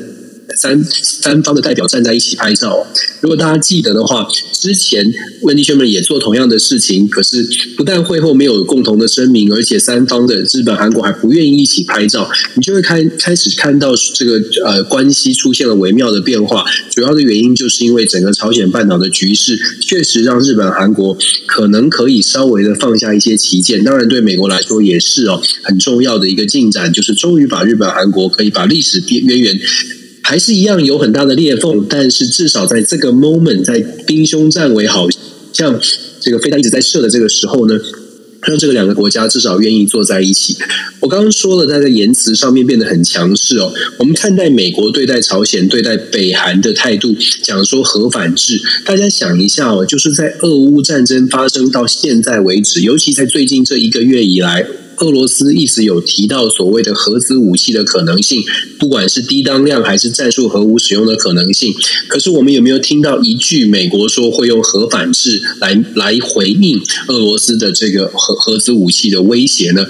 [0.56, 2.86] 三三方的代表站在一起拍照。
[3.20, 5.04] 如果大家记得的话，之前
[5.42, 16.64] Wendy Sherman 也做同样的事情，可是不但会后没有共同的声明，而且三方的日本、韩国还不愿意一起拍照，你就会开开始看到这个呃关系出现了微妙的变化。
[16.90, 21.16] 主要的原因就是因为整个朝鲜半岛的局势确实让日本、韩国
[21.46, 23.84] 可能可以稍微的放下一些旗舰。
[23.84, 29.60] 当然，对美国来说也是哦，很重要的一个进展，就是终于把日本、韩国可以把历史渊源。
[30.28, 35.06] 还是一样有很大的裂缝，但是至少在这个 moment，在兵凶战危，好
[35.52, 35.80] 像
[36.20, 37.78] 这个飞弹一直在射的这个时候呢，
[38.42, 40.56] 让这个两个国家至少愿意坐在一起。
[40.98, 43.72] 我刚刚说了，他在言辞上面变得很强势哦。
[43.98, 54.66] 我们看待美国对待朝鲜、对待北韩的态度，讲说核反制，大家想一下哦，就是在俄乌战争发生到现在为止，尤其在最近这一个月以来。
[54.98, 58.42] 俄罗斯一直有提到所谓的核子武器的可能性，
[58.78, 61.74] 不管是低当量还是战术核武使用的可能性。
[62.08, 69.86] 可是我们有没有听到一句美国说会用核反制来来回应俄罗斯的这个核核子武器的威胁呢？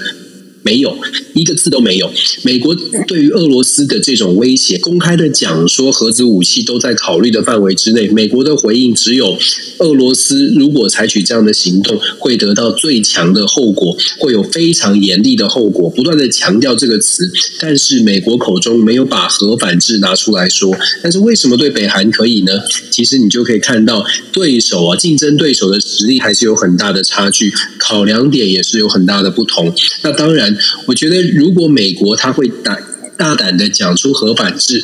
[0.67, 0.97] 没有
[1.33, 2.11] 一个字都没有。
[2.43, 2.75] 美国
[3.07, 8.09] 对于俄罗斯的这种威胁，公开的讲说核子武器都在考虑的范围之内。
[8.09, 9.39] 美国的回应只有
[9.77, 15.89] 俄罗斯如果采取这样的行动，会得到最强的后果，会有非常严厉的后果。
[15.89, 20.75] 不断的强调这个词，但是美国口中没有把核反制拿出来说。
[21.01, 22.51] 但是为什么对北韩可以呢？
[22.91, 29.73] 其实你就可以看到对手啊，竞争对手的实力还是有很大的差距，考量点也是有很大的不同。
[30.01, 30.56] 那当然。
[30.87, 32.79] 我觉得，如果美国他会大
[33.17, 34.81] 大胆的讲出核反制，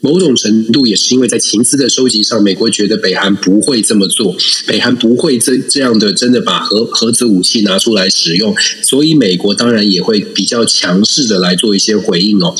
[0.00, 12.54] 某种程度也是因为在情资的收集上，美国觉得北韩不会这么做，北韩不会这这样的真的把核核子武器拿出来使用，所以美国当然也会比较强势的来做一些回应哦。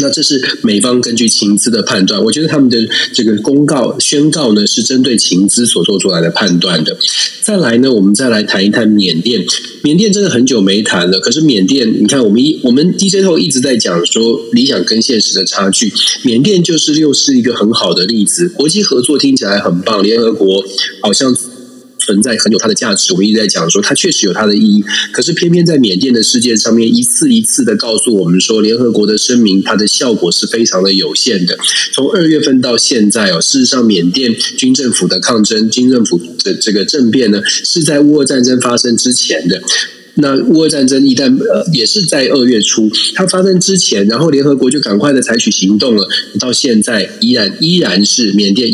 [0.00, 2.78] 那这是美方根据情资的判断，我觉得他们的
[3.12, 6.96] 这个公告宣告呢，是针对情资所做出来的判断的。
[7.42, 9.44] 再来呢，我们再来谈一谈缅甸。
[9.82, 15.92] 缅甸真的很久没谈了，可是缅甸，你看我们一我们 DJ 后一直在讲说理想跟现实的差距，
[16.24, 18.48] 缅甸就是又是一个很好的例子。
[18.48, 20.64] 国际合作听起来很棒，联合国
[21.02, 21.36] 好像。
[22.04, 24.84] 存在很有它的价值，我们一直在讲说它确实有它的意义。
[25.12, 31.56] 可是偏偏在缅甸的事件上面，一次一次的告诉我们说，联合国的声明它的效果是非常的有限的。
[31.92, 39.62] 从二月份到现在哦，事实上缅甸军政府的抗争、军政府的这个政变呢，是在乌俄战争发生之前的。
[40.16, 48.70] 那乌俄战争一旦呃也是在二月初它发生之前，然后联合国就赶快的采取行动了，到现在依然依然是缅甸。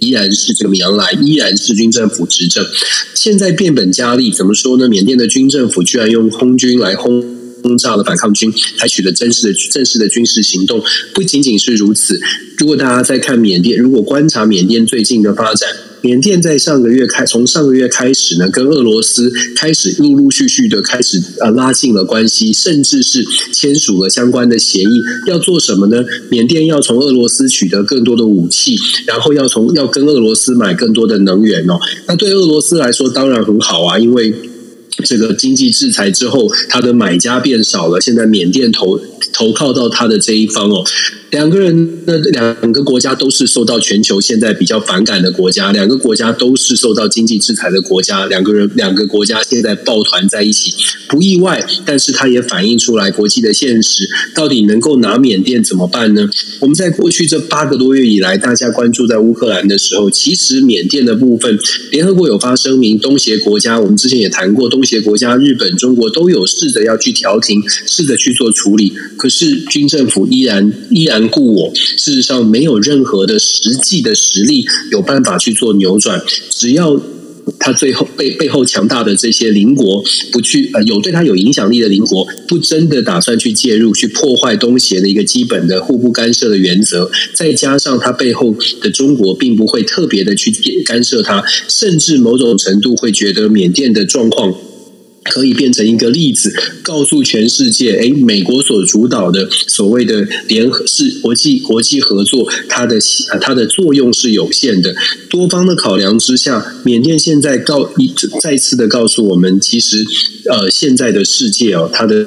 [0.00, 2.66] 依然是这个米昂莱，依然是军政府执政。
[3.14, 4.88] 现在变本加厉，怎么说呢？
[4.88, 7.22] 缅甸的军政府居然用空军来轰
[7.62, 10.82] 轰炸了反抗军，采取了真实的正式的军事行动。
[11.14, 12.20] 不仅仅是如此，
[12.56, 15.68] 如果大家在看缅甸，如果观察缅甸最近的发展。
[16.02, 25.02] 缅甸在上个月开，从上个月开始呢，跟俄罗斯开始陆陆续续的开始呃拉近了关系，甚至是签署了相关的协议。
[25.26, 26.02] 要做什么呢？
[26.30, 31.78] 缅甸要从俄罗斯取得更多的武器，然后要从要跟俄罗斯买更多的能源哦。
[32.06, 34.34] 那对俄罗斯来说当然很好啊，因为
[35.04, 38.98] 这个经济制裁之后，他的买家变少了，现在缅甸投
[39.32, 40.84] 投靠到他的这一方哦。
[41.30, 50.74] 两个人，那两个国家都是受到全球现在比较反感的国家，两个国家都是受到经济制裁的国家，两个人两个国家现在抱团在一起，
[51.08, 56.28] 不意外，但是它也反映出来国际的现实，到底能够拿缅甸怎么办呢？
[56.58, 61.56] 我们在过去这八个多月以来，大家关注在乌克兰的时候，其实缅甸的部分，
[61.92, 71.19] 联合国有发声明，东协国家，我们之前也谈过，东协国家日本、中国都有试着要去调停，试着去做处理，可是军政府依然依然。
[71.28, 77.00] 故我事实上没有任何的实际的实力有办法去做扭转，只要
[77.58, 90.52] 他最后背背后强大的这些邻国不去呃有对他有影响力的邻国不真的打算去介入去破坏东协的一个基本的互不干涉的原则，再加上他背后的中国并不会特别的去
[90.84, 94.54] 干涉他，甚至某种程度会觉得缅甸的状况。
[95.22, 96.52] 可以变成一个例子，
[96.82, 102.98] 告诉全世界：哎，美国所主导的所谓的联合是国际国际合作，它的
[103.40, 104.94] 它的作用是有限的。
[105.28, 110.04] 多方的考量之下，缅甸现在告一再次的告诉我们，其实
[110.50, 112.26] 呃，现在的世界哦，它的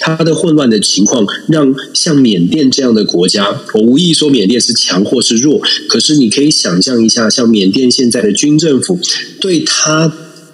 [0.00, 8.98] 它的混乱的情况，让像缅甸这样的国家，我无意说缅甸是强或是弱，可是你可以想象一下，像缅甸现在的军政府
[9.38, 10.12] 对他。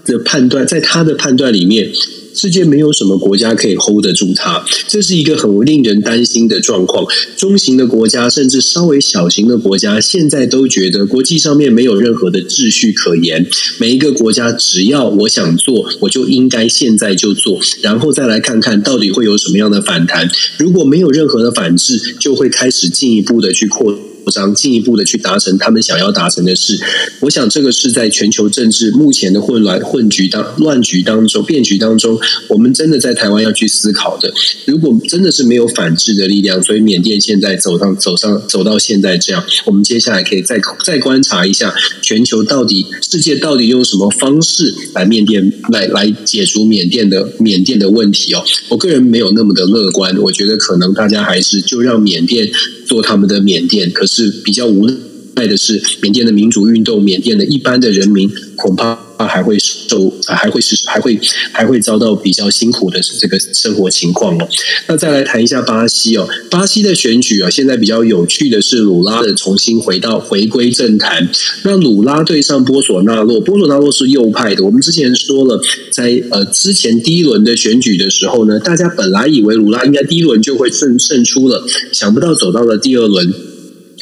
[0.09, 1.93] 的判断，在他的判断里面，
[2.35, 7.07] 世界没有什么国家可以 hold 得住他，这是一个很令人担心的状况。
[7.37, 13.47] 中型的国家，甚至稍微小型的国家，现在都觉得国际上面没有任何的秩序可言。
[13.79, 20.31] 每一个国家，只要我想做，我就应该现在就做，然后再来看看到底会有什么样的反弹。
[20.57, 24.08] 如果没有任何的反制，就会开始进一步的去扩。
[24.55, 26.79] 进一步的去达成他们想要达成的事，
[27.21, 34.33] 我想这个是在全球政治目前的混乱混局当乱局当中变局当中，我们真的在台湾要去思考的。
[34.67, 48.43] 如果真的是没有反制的力量，所以缅甸现在走上走上走到现在这样，我们接下来可以再再观察一下全球到底世界到底用什么方式来缅甸来来解除缅甸的缅甸的问题哦。
[48.69, 52.51] 我个人没有那么的乐观，我觉得可能大家还是就让缅甸
[52.87, 54.29] 做他们的缅甸，可是。
[54.49, 54.89] 比较无
[55.35, 61.19] 奈的是，缅甸的民主运动，缅甸的一般的人民恐怕还会受，还会是还会
[61.53, 64.49] 还会遭到比较辛苦的这个生活情况哦。
[64.87, 71.29] 那再来谈一下巴西哦，巴西的选举啊，现在比较有趣的是鲁拉的重新回到回归政坛。
[71.65, 74.65] 那鲁拉对上波索纳洛，波索纳洛是右派的。
[74.65, 83.48] 我们之前说了，在呃之前第一轮的选举的时候呢，大家本来以为鲁拉应该第一轮就会胜胜出了，想不到走到了第二轮。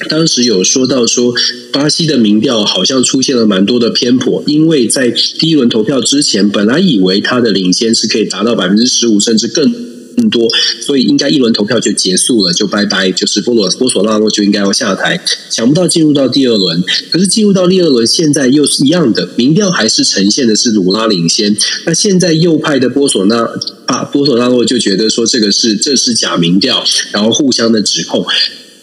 [0.09, 1.35] 当时有说到说，
[1.73, 9.73] 巴西的民调好像出现了蛮多的偏颇，因为在第一轮投票之前，本来以为他的领先是可以达到百分之十五甚至更
[10.17, 10.49] 更多，
[10.81, 15.23] 所以应该一轮投票就结束了，就拜拜，就是波罗波索纳洛就应该要下台。
[15.51, 21.57] 想不到进入到第二轮，可是进入到第二轮，现在又是一样的，民调还是呈现的是鲁拉领先。
[21.85, 23.49] 那现在右派的波索纳
[23.87, 28.25] 啊波索纳洛就觉得说这个是这是假民调，然后互相的指控。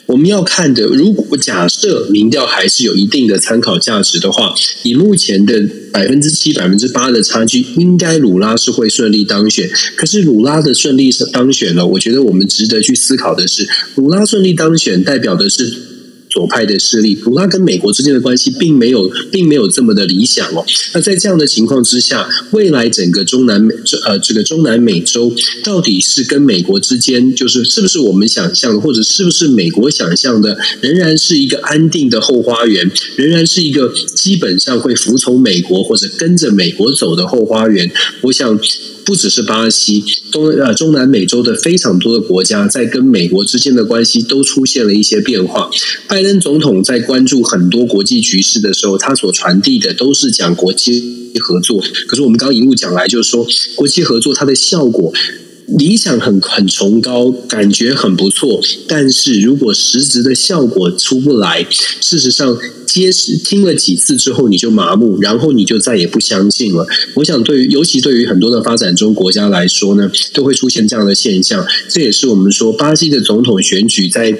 [0.05, 5.61] 我们要看的，如果假设民调还是有一定的参考价值的话，以目前的
[5.91, 9.69] 百分之七、百分之八的差距，应该鲁拉是会顺利当选。
[9.95, 15.92] 可是鲁拉的顺利当选了，我觉得我们值得去思考的是，鲁拉顺利当选代表的是。
[16.33, 20.65] 左派的势力，古拉跟美国之间的关系并没有，并没有这么的理想哦。
[20.95, 23.71] 那在这样的情况之下，未来整个中南美，
[24.05, 25.31] 呃，这个中南美洲
[25.63, 37.91] 到底是跟美国之间，就是是不是我们想象的，或者是不是美国想象的，仍然是一个安定的后花园，仍然是一个基本上会服从美国或者跟着美国走的后花园？
[38.21, 38.59] 我想。
[39.05, 45.69] 不只是巴西，东呃中南美洲的非常多的国家，在跟美国之间的关系都出现了一些变化。
[46.07, 51.81] 拜登总统在关注很多国际局势的时候，他所传递的都是讲国际合作。
[52.07, 53.45] 可是我们刚刚一路讲来，就是说
[53.75, 55.11] 国际合作它的效果。
[55.67, 61.65] 理想很很崇高，感觉很不错，但是如果实质的效果出不来，
[62.01, 63.09] 事实上，接
[63.43, 66.85] 听了几次之后你就麻木，然后你就再也不相信了。
[67.15, 71.65] 我想，对于尤其对于很多的发展中国家来说呢，都会出现这样的现象。
[71.89, 74.37] 这也是我们说巴西的总统选举在。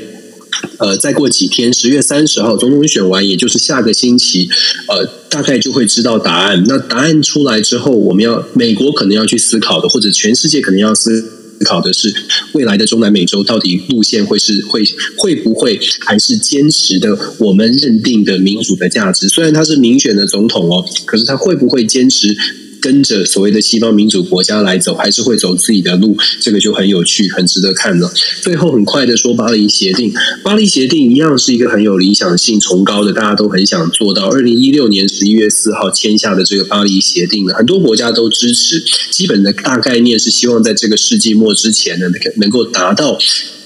[0.79, 4.49] 呃，再过几天，十月三十号总统选完，也就是下个星期，
[4.87, 6.63] 呃，大概就会知道答案。
[6.67, 11.23] 那答案出来之后，我们要美国可能要去思考的，或者全世界可能要思
[11.65, 12.13] 考的是，
[12.53, 14.83] 未来的中南美洲到底路线会是会
[15.17, 19.29] 会不会还是坚持的我们认定的民主的价值？
[19.29, 22.35] 虽然他是民选的总统哦，可是他会不会坚持？
[22.83, 28.11] 跟着所谓的西方民主国家来走，还是会走自己的路，这个就很有趣，很值得看了。
[28.41, 30.13] 最后很快的说，巴黎协定，
[30.43, 34.27] 巴黎协定一样是一个很有理想性、崇高的，大家都很想做到。
[34.27, 38.83] 二零一六年十一月四号签下的这个巴黎协定呢，很多国家都支持。
[39.09, 42.07] 基本的大概念是希望在这个世纪末之前呢，
[42.37, 43.17] 能够达到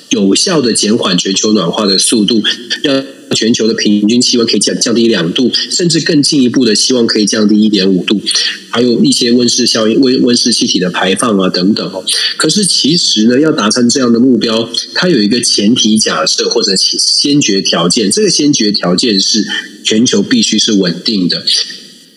[0.09, 2.41] 有效的减缓全球暖化的速度，
[2.83, 3.05] 让。
[3.35, 8.21] 全球的平均气温可以降降低两度，甚至更进一步的希望可以降低一点五度，
[8.69, 12.05] 还有一些温室效应、温温室气体的排放啊等等哦。
[12.37, 19.45] 可是其实呢，要达成这样的目标，它有一个前提假设或者先决条件，这个先决条件是
[19.83, 21.43] 全球必须是稳定的。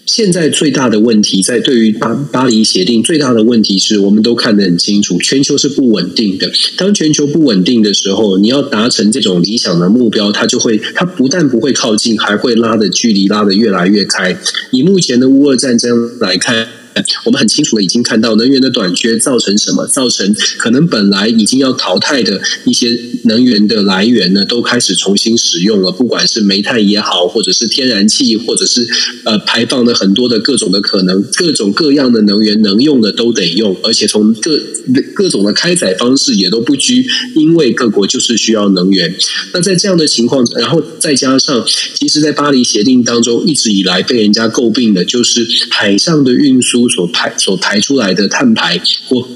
[0.06, 6.50] 现在最大的问题，在对于巴巴黎协定最大的问题是，我们都看得很清楚，全球是不稳定的。
[6.76, 14.36] 当全球不稳定的时候，你要达成这种理想的目标，它就会，它不但不会靠近，还会拉的距离拉得越来越开。
[14.72, 16.79] 以目前的乌俄战争来看。
[17.24, 19.86] 我们很清楚的已经看到能源的短缺造成什么？
[19.86, 25.90] 造成可能本来已经要淘汰的一些能源的来源呢，都开始重新使用了。
[25.92, 28.86] 不管是煤炭也好，或者是天然气，或者是
[29.24, 34.60] 呃排放的很多的各种的可能，各种各样的能源能用的都得用，而且从各
[35.14, 39.14] 各种的开采方式也都不拘，因为各国就是需要能源。
[39.52, 41.64] 那在这样的情况，然后再加上，
[41.94, 46.79] 其实，在巴黎协定当中一直以来被人家诟病的就是海上的运输。
[46.88, 49.26] 所排所排出来的碳排或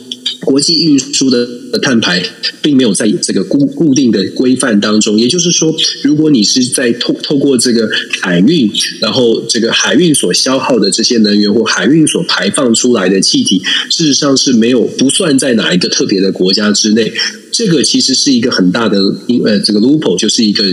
[0.41, 1.47] 国际运输的
[1.83, 2.23] 碳排，
[2.63, 5.19] 并没有在这个固固定的规范当中。
[5.19, 7.89] 也就是说，如果你是在透透过这个
[8.21, 8.71] 海运，
[9.01, 17.13] 然后这个海运所消耗的这些能源或海运所排放出来的气体，事实上是没有不算在哪一个特别的国家之内。
[17.57, 18.99] 这个其实是一个很大的，
[19.45, 20.65] 呃，这个 loophole 就是一个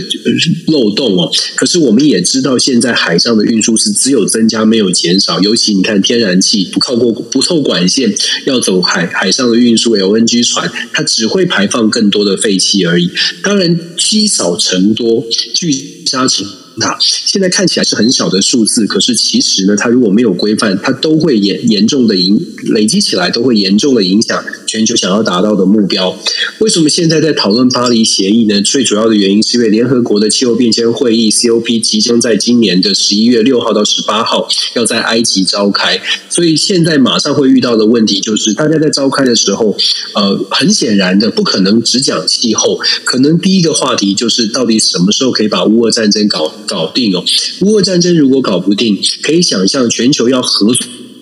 [0.66, 1.30] 漏洞哦。
[1.54, 5.38] 可是我们也知道，现在海上的运输是只有增加没有减少。
[5.38, 8.12] 尤其你看，天然气不靠过不透管线，
[8.46, 13.10] 要走海海上的运输，LNG 船，它只会排放更多的废气而已。
[13.42, 15.24] 当然，积少成多，
[15.54, 16.46] 聚沙成。
[16.80, 22.40] 塔现在看起来是很小的数字，可是其实呢，它如果没有规范，它都会严严重的影
[22.70, 26.18] 累积起来，都会严重的影响全球想要达到的目标。
[26.60, 28.62] 为什么现在在讨论巴黎协议呢？
[28.62, 36.00] 最主要的原因是因为联合国的气候变迁会议 COP 即将在今年的十一月六号到十八号要在埃及召开，
[36.30, 39.76] 所以现在马上会遇到的问题就是，大家在召开的时候，
[40.14, 46.50] 呃，很显然的不可能只讲气候，可能第一个话题就是到底什么时候可以把乌俄战争搞。
[46.66, 47.22] 搞定哦！
[47.60, 50.72] 乌俄战争如果搞不定，可以想象全球要合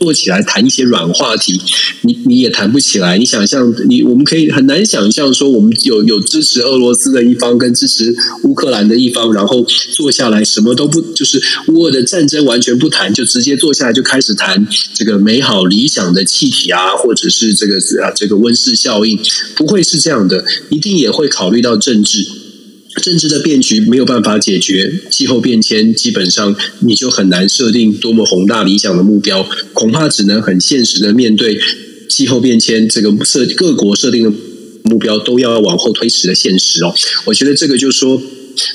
[0.00, 1.60] 坐起来谈一些软话题，
[2.00, 3.18] 你你也谈不起来。
[3.18, 19.18] 你想象你，我们可以很难想象说，我们有有支持俄罗斯的一方跟支持乌克兰的一方，然后坐下来什么都不，就是乌俄的战争完全不谈，就直接坐下来就开始谈这个美好理想的气体啊，或者是这个啊这个温室效应，
[19.54, 22.39] 不会是这样的，一定也会考虑到政治。
[23.02, 31.58] 政治的变局没有办法解决气候变迁，基本上你就很难设定多么宏大理想的目标，恐怕只能很现实的面对
[32.08, 34.32] 气候变迁这个设各国设定的
[34.82, 36.94] 目标都要往后推迟的现实哦。
[37.26, 38.20] 我觉得这个就是说。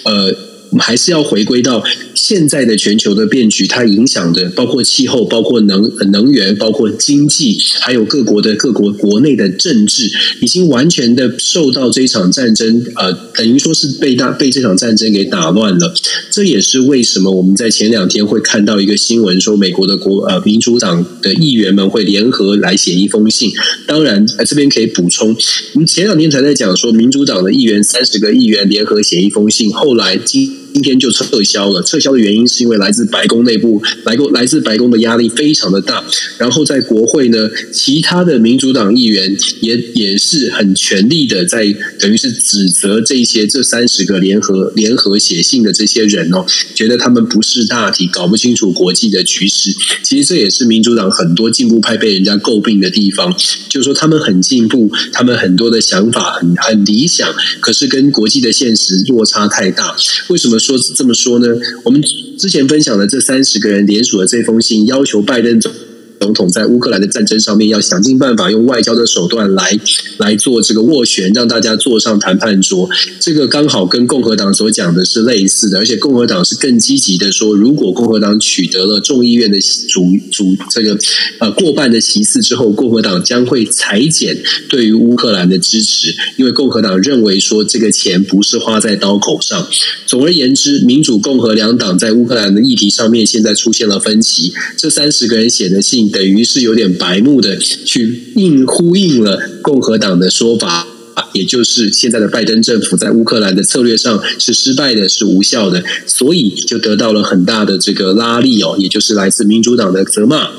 [0.04, 0.55] 呃。
[0.80, 10.10] 还是要回归到现在的全球的变局，它影响的包括气候、包括能能源、包括经济，还有各国的各国国内的政治，
[10.42, 15.94] 已经完全的受到这场战争，呃，等于说是被大被这场战争给打乱了。
[16.30, 23.52] 这也是为什么我们在前两天会看到一个新闻，说美国的国呃民主党的议员们会联合来写一封信。
[23.88, 25.36] 当然，呃，这边可以补充，
[25.74, 31.82] 我们前两天才在讲说，民主党的议员三十个议员联合写一封信，后来今今天就撤销了。
[31.82, 36.04] 撤销的原因是因为来自白宫内部，来过来自白宫的压力非常的大。
[36.38, 49.74] 然后在国会呢，其他的民主党议员也也是很全力的在，等于是指责这些这三十个联合联合写信的这些人哦，觉得他们不识大体，搞不清楚国际的局势。
[50.04, 53.34] 其实这也是民主党很多进步派被人家诟病的地方，
[53.70, 59.96] 就是说他们很进步，他们很多的想法很很理想，可是跟国际的现实落差太大。
[60.28, 60.60] 为什么？
[60.66, 61.48] 说这么说呢？
[61.84, 62.02] 我们
[62.38, 65.72] 之前分享的这三十个人联署的这封信，要求拜登总。
[66.20, 69.80] 总统在乌克兰的战争上面要想尽办法用外交的手段来
[70.18, 72.90] 来做这个斡旋，让大家坐上谈判桌。
[73.20, 80.98] 这个刚好跟共和党所讲的是类似的，而且共和党是更积极的说，如果共和党取得了众议院的主主这个
[81.40, 89.68] 呃过半的席次之后，共和党将会裁减对于乌克兰的支持，因为共和党认为说这个钱不是花在刀口上。
[90.06, 94.54] 总而言之，民主共和两党在乌克兰的议题上面现在出现了分歧。
[94.78, 96.05] 这三十个人写的信。
[96.10, 100.88] 等于是有点白目的去应呼应了共和党的说法，
[101.34, 110.50] 也就是现在的拜登政府在乌克兰的策略上是失败的，是无效的，所以就得到了很大的这个拉力哦，也就是来自民主党的责骂。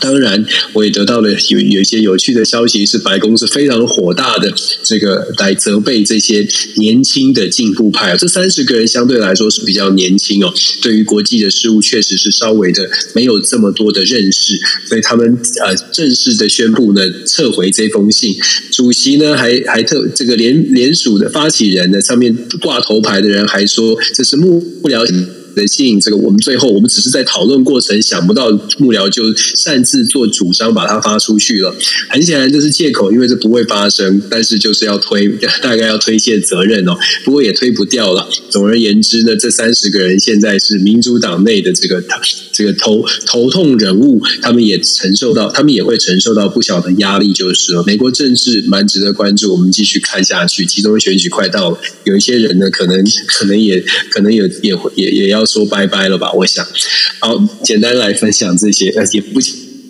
[0.00, 8.16] 当然，我也得到了有有一些有趣的消息，是白宫是非常火大的，这个来责备这些年轻的进步派。
[8.16, 18.34] 这三十个人相对来说是比较年轻哦，对于国际的事务确实是稍微的没有这么多的认识，所以他们呃正式的宣布呢撤回这封信。
[18.72, 25.02] 主席呢还还特这个联联署的发起人呢上面挂头牌的人还说这是幕僚。
[25.54, 31.74] 的信，这个我们最后我们只是在讨论过程，想不到幕僚就擅自做主张把它发出去了。
[32.08, 35.28] 很显然这是借口，因为这不会发生，但是就是要推，
[35.62, 36.96] 大概要推卸责任哦。
[37.24, 38.28] 不过也推不掉了。
[38.48, 42.02] 总而言之呢，这三十个人现在是民主党内的这个
[42.52, 47.84] 这个头头痛人物，他们也承受到，他们也会承受到不小的压力，就是了。
[47.86, 50.64] 美国政治蛮值得关注，我们继续看下去。
[50.64, 55.41] 其中选举快到了，有一些人呢，可能可能也可能也也会也也要。
[55.46, 56.32] 说拜拜了吧？
[56.32, 56.66] 我想，
[57.20, 59.40] 好，简单来分享这些，呃，也不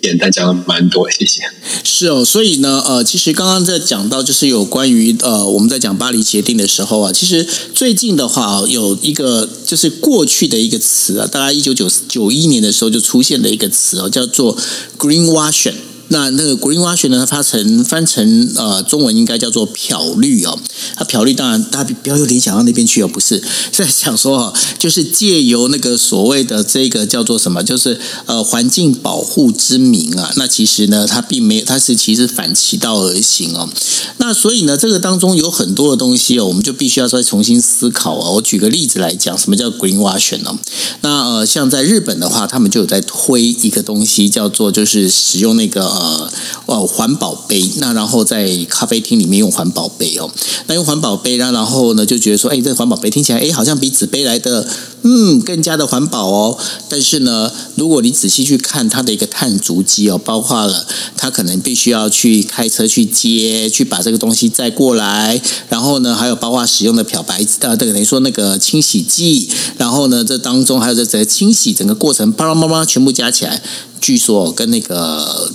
[0.01, 1.41] 简单，讲了蛮多，谢谢。
[1.83, 14.57] 是哦，所以呢，呃，其实刚刚在讲到，就是有关于呃，我们在讲巴黎协定的时候啊，其实最近的话，有一个就是过去的一个词啊，大概一九九九一年的时候就出现的一个词哦，叫做
[14.97, 15.75] greenwashing。
[16.09, 20.59] 那那个 greenwashing 呢，它成翻成呃中文应该叫做漂绿哦。
[20.95, 23.37] 它漂绿当然大家不要又联想到那边去哦，不是，
[23.71, 33.69] 是在想说哈，就是借由那个所谓的这个叫做什么，就是呃环境保护之名啊，那其实呢，它并没有，它是其实反其道而行哦。
[34.17, 38.33] 那所以呢，这个当中有很多的东西哦，我们就必须要再重新思考哦。
[38.33, 40.59] 我举个例子来讲，什么叫 greenwashing 呢？
[41.01, 45.92] 那呃，像在日本的话，他们就有在推一个东西，叫做就是使用那个。
[45.93, 46.29] 呃，
[46.65, 50.27] 哦，环保杯，那然后在咖啡厅里面用环保杯哦，
[50.65, 54.67] 那用环保杯，然后呢就觉得说，哎，这环保杯听起来，哎，好像比纸杯来的，
[55.03, 56.57] 嗯，更加的环保哦。
[56.89, 65.39] 但是呢，如果你仔细去看它的一个碳足迹哦，包括了它可能必须要去开车去接，去把这个东西载过来，
[65.69, 73.61] 然后呢，还有包括使用的漂白呃，等于说那个清洗剂，然后呢，这当中还有这整个清洗整个过程，啪啦啪啦全部加起来，
[74.01, 75.51] 据说跟那个。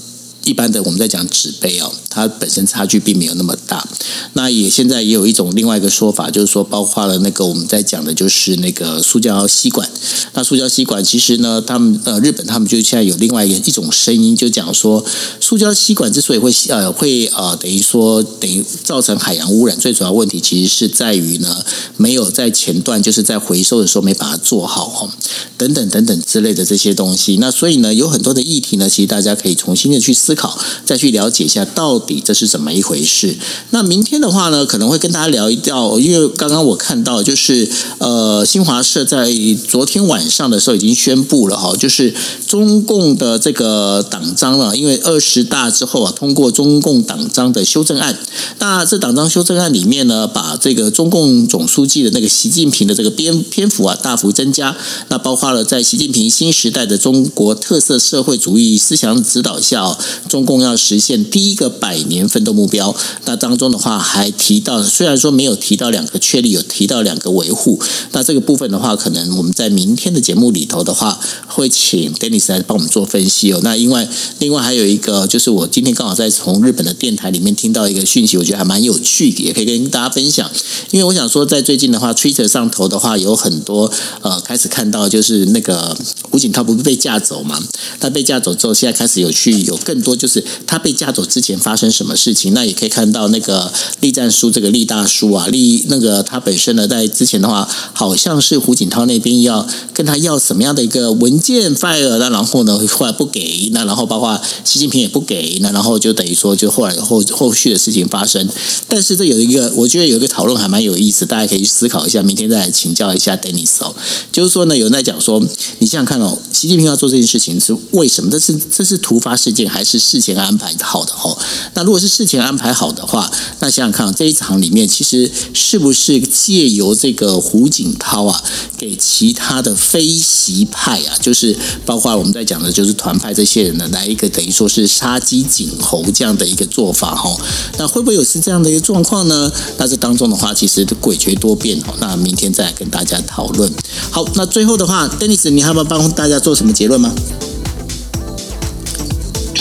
[0.49, 3.87] 一般的我们在讲纸杯哦，它本身差距并没有那么大。
[4.33, 9.87] 那也现在也有一种另外一个说法，就是说包括了那个我们在讲的就是那个塑胶吸管。
[10.33, 15.05] 那塑胶吸管其实呢，他们呃日本他们就现在有另外一一种声音，就讲说
[15.39, 21.63] 塑胶吸管之所以会呃会呃等于说等于造成海洋污染，最主要问题其实是在于呢
[21.99, 25.11] 没有在前段就是在回收的时候没把它做好哦，
[25.59, 27.37] 等等等等之类的这些东西。
[27.37, 30.38] 那所以呢有很多的议题呢，其实大家可以重新的去思。
[30.39, 33.37] 考，再去了解一下到底这是怎么一回事。
[33.71, 37.69] 那明天的话呢，可能会跟大家聊一聊，因为刚刚我看到就是
[37.99, 39.29] 呃，新华社在
[39.69, 42.15] 昨天晚上的时候已经宣布了哈，就是
[42.47, 48.17] 中共的这个党章了，因为二十大之后啊，通过中共党章的修正案。
[48.61, 54.77] 那这党章修正案里面呢，把这个中共总书记的那个习近平的这个篇篇幅啊大幅增加。
[55.09, 59.99] 那包括了在习近平新时代的中国特色社会主义思想指导下，
[60.29, 62.95] 中共要实现第一个百年奋斗目标。
[63.25, 67.81] 那当中的话还提到，虽然说没有提到两个确立，有提到两个维护。
[68.13, 73.61] 那这个部分的话，可能我们在明天的节目里头的话，会请 Dennis 来帮我们做分析哦。
[73.63, 74.09] 那另外，
[74.39, 80.51] 另外还有一个就是我今天刚好在从日本的电台里面听到一个讯息，我觉得还蛮有趣的，也可以跟大家分享。
[80.91, 83.91] 因为我想说，在最近的话，Twitter 上头的话有很多
[84.23, 85.97] 呃开始看到就是那个
[86.31, 87.63] 胡锦涛不是被架走嘛？
[88.01, 92.53] 他被架走之后，现在开始有去有更多就是他被架走之前发生什么事情。
[92.53, 108.49] 那也可以看到那个栗战书这个栗大叔啊，栗那个他本身呢，在之前的话，好像是胡锦涛那边要跟他要什么样的一个文件 file，那然后呢后来不给，那然后包括习近平也不给，那然后就等于说就后来后后续的事情发生。
[108.89, 113.95] 但是这有一个，我觉得有一个讨论还蛮有意思，大家可以去思考一下，明天再来请教一下 Dennis 哦，
[114.33, 115.41] 就是说呢，有人在讲说，
[115.79, 118.31] 你想想看哦，习近平要做这件事情是为什么？
[118.31, 121.37] 这是这是突发事件还是事前安排好的哦？
[121.75, 123.31] 那如果是事前安排好的话，
[123.61, 128.43] 那想想看这一场里面其实是不是借由这个胡锦涛啊，
[128.77, 137.39] 给其他的非习派啊，就是包括我们在讲的就是团派这些人呢，来一个等于说是杀鸡儆猴这样的一个做法哦？
[137.79, 139.51] 那会不会有是这样的一个状况呢？
[139.79, 141.95] 那这当中的话，其实诡谲多变哦。
[142.01, 143.73] 那明天再来跟大家讨论。
[144.11, 147.13] 好，那最后的话，Dennis，你还要帮大家做什么结论吗？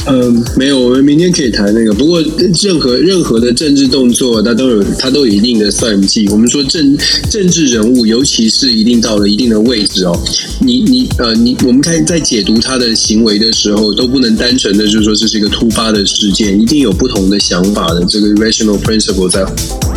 [0.10, 1.91] 嗯，没有，我们明天可以谈那个。
[1.93, 2.24] 不过，
[2.64, 6.28] 任何任何的政治动作，它都有它都有一定的算计。
[6.30, 6.97] 我们说政
[7.30, 10.18] 政治人物，尤其是一定到了一定的位置哦，
[10.62, 19.45] 你你呃你，我们看在解读他的行为的时候，都不能单纯的就是说这是一个突发的事件，一定有不同的想法的这个 rational principle 在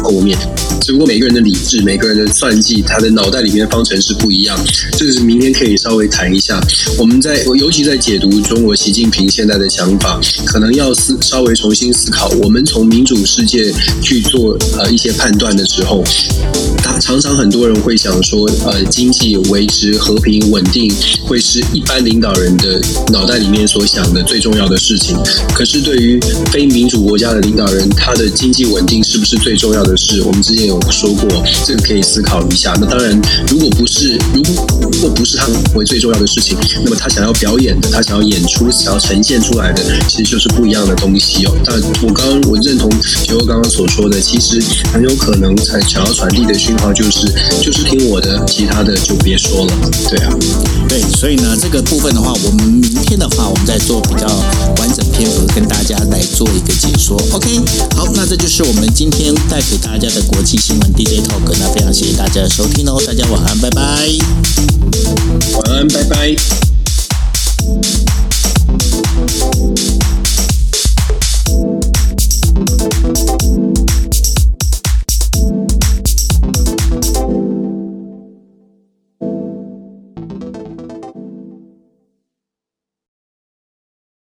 [0.03, 0.38] 后面。
[0.80, 4.59] 只不过每个人的理智，每个人的算计，他的脑袋里面的方程式不一样。
[4.92, 6.61] 这个是明天可以稍微谈一下。
[6.98, 10.18] 我们在尤其在解读中国习近平现在的想法。
[10.44, 12.28] 可能要思稍微重新思考。
[12.42, 13.72] 我们从民主世界
[14.03, 16.03] 去做呃一些判断的时候，
[16.82, 20.92] 他常常很多人会想说，呃，经济维持和平稳定
[21.24, 22.80] 会是一般领导人的
[23.12, 25.16] 脑袋里面所想的最重要的事情。
[25.55, 26.18] 可是对于
[26.51, 30.22] 非民主国家的领导人，他的经济稳定是不是最重要的事？
[30.22, 32.74] 我们之前有说过，这个可以思考一下。
[32.80, 39.82] 那当然，如果不是，如果如果不是他为最重要的事情，那么他想要表演的，他想要演出，想要呈现出来的。
[40.09, 41.53] 其实就是不一样的东西哦。
[41.64, 42.91] 但我刚刚我认同
[43.24, 44.62] 杰欧刚刚所说的，其实
[44.93, 47.26] 很有可能才想要传递的讯号就是，
[47.62, 49.72] 就是听我的，其他的就别说了。
[50.09, 50.32] 对啊，
[50.88, 54.26] 对，所以呢，这个部分的话，我们明天的话，我们再做比较
[54.78, 57.16] 完整篇幅跟大家来做一个解说。
[57.32, 57.61] OK，
[57.97, 61.57] 好，那这就是我们今天带大家的国际新闻 DJ Talk。
[61.59, 63.83] 那非常谢谢大家的收听哦，大家晚安，拜拜。
[65.55, 66.37] 晚安，拜拜。